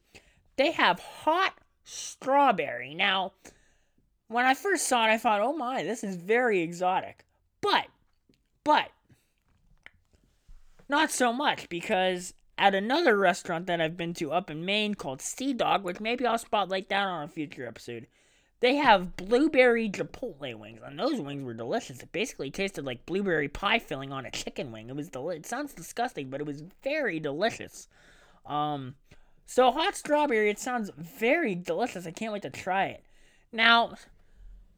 They 0.57 0.73
have 0.73 1.01
hot 1.01 1.55
strawberry. 1.85 2.95
Now, 2.95 3.33
when 4.29 4.45
I 4.45 4.55
first 4.55 4.89
saw 4.89 5.07
it, 5.07 5.11
I 5.11 5.19
thought, 5.19 5.41
oh 5.41 5.57
my, 5.57 5.83
this 5.83 6.03
is 6.03 6.17
very 6.17 6.61
exotic. 6.61 7.25
But, 7.61 7.87
but, 8.65 8.89
not 10.89 11.11
so 11.11 11.33
much 11.33 11.69
because 11.69 12.35
at 12.59 12.75
another 12.75 13.17
restaurant 13.17 13.67
that 13.67 13.81
I've 13.81 13.97
been 13.97 14.15
to 14.15 14.33
up 14.33 14.51
in 14.51 14.65
Maine 14.65 14.95
called 14.95 15.21
Sea 15.21 15.53
Dog, 15.53 15.85
which 15.85 16.01
maybe 16.01 16.27
I'll 16.27 16.39
spotlight 16.39 16.89
that 16.89 17.07
on 17.07 17.25
a 17.25 17.29
future 17.29 17.67
episode, 17.67 18.07
they 18.61 18.77
have 18.77 19.17
blueberry 19.17 19.91
chipotle 19.91 20.59
wings, 20.59 20.81
and 20.85 20.99
those 20.99 21.21
wings 21.21 21.45
were 21.45 21.53
delicious. 21.53 22.01
It 22.01 22.13
basically 22.13 22.51
tasted 22.51 22.85
like 22.87 23.05
blueberry 23.05 23.49
pie 23.49 23.79
filling 23.79 24.13
on 24.13 24.25
a 24.25 24.31
chicken 24.31 24.73
wing. 24.73 24.89
It 24.89 24.97
was 24.97 25.11
del- 25.11 25.31
It 25.31 25.45
sounds 25.45 25.75
disgusting, 25.75 26.31
but 26.31 26.41
it 26.41 26.47
was 26.47 26.63
very 26.83 27.21
delicious. 27.21 27.89
Um, 28.47 28.95
so 29.45 29.71
hot 29.71 29.95
strawberry. 29.95 30.49
It 30.49 30.59
sounds 30.59 30.91
very 30.97 31.55
delicious. 31.55 32.07
I 32.07 32.13
can't 32.13 32.33
wait 32.33 32.43
to 32.43 32.51
try 32.51 32.87
it. 32.87 33.05
Now, 33.53 33.95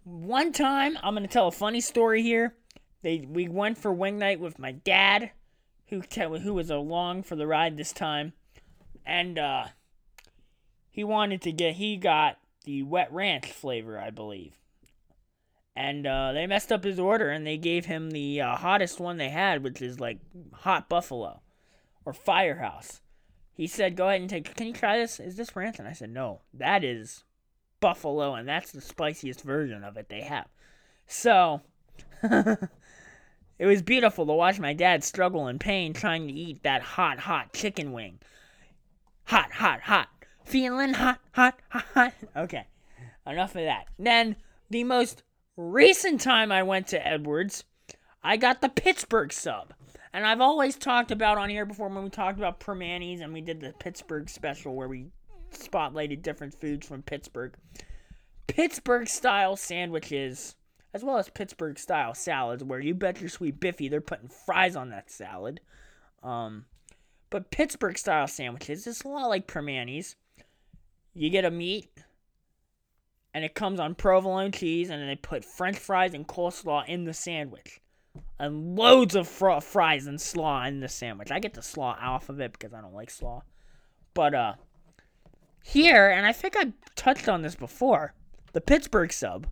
one 0.05 0.53
time 0.53 0.99
I'm 1.03 1.15
gonna 1.15 1.29
tell 1.29 1.49
a 1.49 1.53
funny 1.53 1.81
story 1.81 2.23
here. 2.23 2.55
They 3.03 3.21
we 3.21 3.49
went 3.49 3.79
for 3.79 3.93
wing 3.93 4.19
night 4.19 4.41
with 4.41 4.59
my 4.59 4.73
dad, 4.73 5.31
who 5.89 6.03
who 6.39 6.55
was 6.55 6.71
along 6.71 7.23
for 7.23 7.37
the 7.37 7.47
ride 7.47 7.77
this 7.77 7.93
time, 7.93 8.33
and 9.05 9.39
uh, 9.39 9.67
he 10.91 11.05
wanted 11.05 11.43
to 11.43 11.53
get 11.53 11.75
he 11.75 11.97
got 11.97 12.39
the 12.65 12.83
wet 12.83 13.13
ranch 13.13 13.47
flavor, 13.47 13.99
I 13.99 14.11
believe. 14.11 14.55
And 15.75 16.07
uh, 16.07 16.33
they 16.33 16.47
messed 16.47 16.73
up 16.73 16.83
his 16.83 16.99
order 16.99 17.31
and 17.31 17.47
they 17.47 17.57
gave 17.57 17.87
him 17.87 18.11
the 18.11 18.41
uh, 18.41 18.57
hottest 18.57 18.99
one 18.99 19.17
they 19.17 19.29
had, 19.29 19.63
which 19.63 19.81
is 19.81 20.01
like 20.01 20.19
hot 20.53 20.89
buffalo 20.89 21.41
or 22.05 22.13
firehouse. 22.13 23.01
He 23.55 23.67
said, 23.67 23.97
"Go 23.97 24.09
ahead 24.09 24.21
and 24.21 24.29
take. 24.29 24.55
Can 24.55 24.67
you 24.67 24.73
try 24.73 24.99
this? 24.99 25.21
Is 25.21 25.37
this 25.37 25.55
ranch?" 25.57 25.79
And 25.79 25.89
I 25.89 25.93
said, 25.93 26.11
"No, 26.11 26.41
that 26.53 26.85
is 26.85 27.25
buffalo, 27.81 28.35
and 28.35 28.49
that's 28.49 28.73
the 28.73 28.81
spiciest 28.81 29.43
version 29.43 29.85
of 29.85 29.97
it 29.97 30.09
they 30.09 30.23
have." 30.23 30.49
So. 31.07 31.63
it 33.59 33.67
was 33.67 33.83
beautiful 33.83 34.27
to 34.27 34.33
watch 34.33 34.59
my 34.59 34.73
dad 34.73 35.03
struggle 35.03 35.49
in 35.49 35.59
pain 35.59 35.93
trying 35.93 36.29
to 36.29 36.33
eat 36.33 36.63
that 36.63 36.83
hot, 36.83 37.19
hot 37.19 37.53
chicken 37.53 37.93
wing. 37.93 38.19
Hot, 39.25 39.51
hot, 39.53 39.81
hot. 39.81 40.09
Feeling 40.45 40.95
hot, 40.95 41.21
hot, 41.33 41.61
hot. 41.69 42.15
Okay, 42.37 42.67
enough 43.27 43.55
of 43.57 43.63
that. 43.63 43.87
Then, 43.99 44.37
the 44.71 44.85
most 44.85 45.23
recent 45.57 46.21
time 46.21 46.53
I 46.53 46.63
went 46.63 46.87
to 46.89 47.07
Edwards, 47.07 47.65
I 48.23 48.37
got 48.37 48.61
the 48.61 48.69
Pittsburgh 48.69 49.33
sub. 49.33 49.75
And 50.13 50.25
I've 50.27 50.41
always 50.41 50.77
talked 50.77 51.11
about 51.11 51.37
on 51.37 51.51
here 51.51 51.67
before 51.67 51.89
when 51.89 52.05
we 52.05 52.11
talked 52.11 52.39
about 52.39 52.61
Primanti's 52.61 53.21
and 53.21 53.33
we 53.33 53.41
did 53.41 53.61
the 53.61 53.75
Pittsburgh 53.79 54.29
special 54.31 54.75
where 54.75 54.89
we 54.89 55.09
spotlighted 55.53 56.23
different 56.23 56.59
foods 56.59 56.87
from 56.87 57.03
Pittsburgh. 57.03 57.55
Pittsburgh 58.47 59.09
style 59.09 59.57
sandwiches, 59.57 60.57
as 60.95 61.05
well 61.05 61.19
as 61.19 61.29
Pittsburgh 61.29 61.79
style 61.79 62.15
salads, 62.15 62.65
where 62.65 62.81
you 62.81 62.95
bet 62.95 63.21
your 63.21 63.29
sweet 63.31 63.61
Biffy 63.61 63.89
they're 63.89 64.01
putting 64.01 64.29
fries 64.29 64.77
on 64.77 64.91
that 64.91 65.11
salad. 65.11 65.61
Um, 66.23 66.65
but 67.31 67.51
Pittsburgh 67.51 67.99
style 67.99 68.27
sandwiches, 68.27 68.87
it's 68.87 69.03
a 69.03 69.09
lot 69.09 69.29
like 69.29 69.47
Primanti's. 69.47 70.17
You 71.15 71.31
get 71.31 71.45
a 71.45 71.51
meat, 71.51 71.91
and 73.35 73.45
it 73.45 73.55
comes 73.55 73.81
on 73.81 73.95
provolone 73.95 74.53
cheese, 74.53 74.89
and 74.91 75.01
then 75.01 75.09
they 75.09 75.17
put 75.17 75.45
French 75.45 75.79
fries 75.79 76.15
and 76.15 76.27
coleslaw 76.27 76.87
in 76.89 77.05
the 77.05 77.15
sandwich. 77.15 77.81
and 78.39 78.77
loads 78.77 79.15
of 79.15 79.29
fr- 79.29 79.61
fries 79.61 80.07
and 80.07 80.21
slaw 80.21 80.65
in 80.65 80.81
the 80.81 80.89
sandwich. 80.89 81.31
I 81.31 81.39
get 81.41 81.55
the 81.55 81.63
slaw 81.63 81.97
off 82.01 82.29
of 82.29 82.41
it 82.41 82.53
because 82.53 82.73
I 82.73 82.81
don't 82.81 82.95
like 82.95 83.11
slaw. 83.11 83.43
But 84.15 84.35
uh 84.35 84.55
here, 85.63 86.09
and 86.11 86.25
I 86.27 86.33
think 86.33 86.57
I 86.57 86.73
touched 86.97 87.29
on 87.29 87.43
this 87.43 87.55
before, 87.55 88.15
the 88.53 88.61
Pittsburgh 88.61 89.13
sub. 89.13 89.47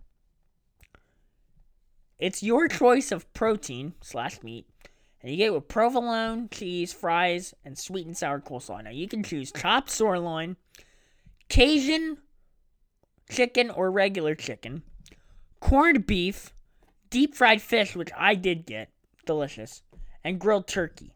It's 2.19 2.41
your 2.41 2.67
choice 2.67 3.11
of 3.11 3.31
protein 3.33 3.93
slash 4.01 4.41
meat, 4.41 4.65
and 5.21 5.31
you 5.31 5.37
get 5.37 5.53
with 5.53 5.67
provolone, 5.67 6.49
cheese, 6.49 6.91
fries, 6.91 7.53
and 7.63 7.77
sweet 7.77 8.07
and 8.07 8.17
sour 8.17 8.39
coleslaw. 8.39 8.83
Now 8.83 8.89
you 8.89 9.07
can 9.07 9.23
choose 9.23 9.51
chopped 9.51 9.91
sirloin, 9.91 10.57
Cajun 11.49 12.17
chicken 13.29 13.69
or 13.69 13.91
regular 13.91 14.35
chicken, 14.35 14.83
corned 15.59 16.07
beef, 16.07 16.53
deep 17.09 17.35
fried 17.35 17.61
fish, 17.61 17.95
which 17.95 18.09
I 18.17 18.35
did 18.35 18.65
get, 18.65 18.89
delicious, 19.25 19.83
and 20.23 20.39
grilled 20.39 20.67
turkey. 20.67 21.13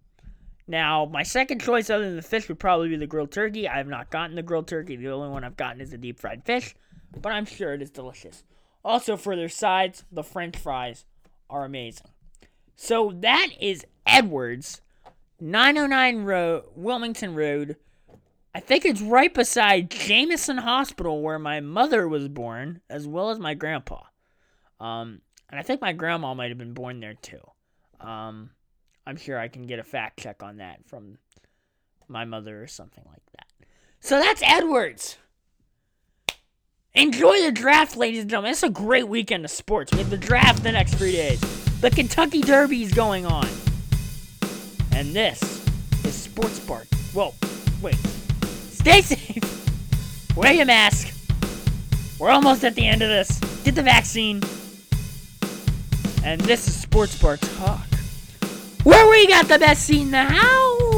Now, 0.67 1.05
my 1.05 1.23
second 1.23 1.59
choice 1.59 1.89
other 1.89 2.05
than 2.05 2.15
the 2.15 2.21
fish 2.21 2.47
would 2.47 2.59
probably 2.59 2.89
be 2.89 2.95
the 2.95 3.07
grilled 3.07 3.31
turkey. 3.31 3.67
I 3.67 3.77
have 3.77 3.87
not 3.87 4.11
gotten 4.11 4.35
the 4.35 4.43
grilled 4.43 4.67
turkey. 4.67 4.95
The 4.95 5.09
only 5.09 5.29
one 5.29 5.43
I've 5.43 5.57
gotten 5.57 5.81
is 5.81 5.89
the 5.89 5.97
deep 5.97 6.19
fried 6.19 6.45
fish, 6.45 6.75
but 7.19 7.31
I'm 7.31 7.45
sure 7.45 7.73
it 7.73 7.81
is 7.81 7.89
delicious. 7.89 8.43
Also, 8.84 9.15
for 9.15 9.36
their 9.36 9.50
sides, 9.50 10.04
the 10.12 10.24
french 10.24 10.58
fries 10.58 11.06
are 11.50 11.65
amazing. 11.65 12.08
So 12.76 13.13
that 13.20 13.50
is 13.60 13.86
Edwards, 14.08 14.82
909 15.39 16.24
Road, 16.24 16.63
Wilmington 16.76 17.36
Road. 17.36 17.78
I 18.54 18.60
think 18.60 18.86
it's 18.86 19.02
right 19.02 19.34
beside 19.34 19.91
Jameson 19.91 20.58
Hospital 20.58 21.22
where 21.22 21.39
my 21.39 21.60
mother 21.60 22.08
was 22.08 22.28
born, 22.28 22.82
as 22.89 23.08
well 23.08 23.30
as 23.30 23.39
my 23.39 23.54
grandpa. 23.54 24.02
Um, 24.80 25.22
and 25.50 25.60
I 25.60 25.63
think 25.63 25.80
my 25.80 25.94
grandma 25.94 26.34
might 26.34 26.50
have 26.50 26.58
been 26.58 26.74
born 26.74 27.00
there 27.00 27.13
too. 27.13 27.41
Um, 28.00 28.50
I'm 29.06 29.17
sure 29.17 29.38
I 29.38 29.48
can 29.48 29.67
get 29.67 29.80
a 29.80 29.84
fact 29.84 30.20
check 30.20 30.41
on 30.41 30.58
that 30.58 30.86
from 30.88 31.17
my 32.08 32.26
mother 32.26 32.62
or 32.62 32.67
something 32.67 33.04
like 33.08 33.24
that. 33.38 33.67
So 34.00 34.20
that's 34.20 34.41
Edwards. 34.44 35.17
Enjoy 36.93 37.41
the 37.43 37.54
draft, 37.54 37.95
ladies 37.95 38.21
and 38.21 38.30
gentlemen. 38.30 38.51
It's 38.51 38.63
a 38.63 38.69
great 38.69 39.08
weekend 39.08 39.45
of 39.45 39.51
sports. 39.51 39.93
We 39.93 39.99
have 39.99 40.10
the 40.10 40.17
draft 40.17 40.62
the 40.62 40.73
next 40.73 40.95
three 40.95 41.13
days. 41.13 41.39
The 41.80 41.89
Kentucky 41.89 42.41
Derby 42.41 42.84
is 42.84 42.91
going 42.93 43.25
on. 43.25 43.47
And 44.91 45.15
this 45.15 45.41
is 46.04 46.13
Sports 46.13 46.60
Bar. 46.60 46.84
Whoa, 47.13 47.34
wait. 47.82 47.95
Stay 47.95 49.01
safe. 49.01 50.36
Wear 50.36 50.51
your 50.51 50.65
mask. 50.65 51.15
We're 52.19 52.30
almost 52.30 52.65
at 52.65 52.75
the 52.75 52.86
end 52.86 53.01
of 53.01 53.08
this. 53.08 53.39
Get 53.63 53.75
the 53.75 53.84
vaccine. 53.84 54.41
And 56.25 56.41
this 56.41 56.67
is 56.67 56.75
Sports 56.75 57.17
Bar 57.21 57.38
Talk. 57.38 57.88
Where 58.84 59.10
we 59.10 59.27
got 59.27 59.47
the 59.47 59.60
best 59.60 59.86
seat 59.86 60.01
in 60.01 60.12
the 60.12 60.25
house. 60.25 60.90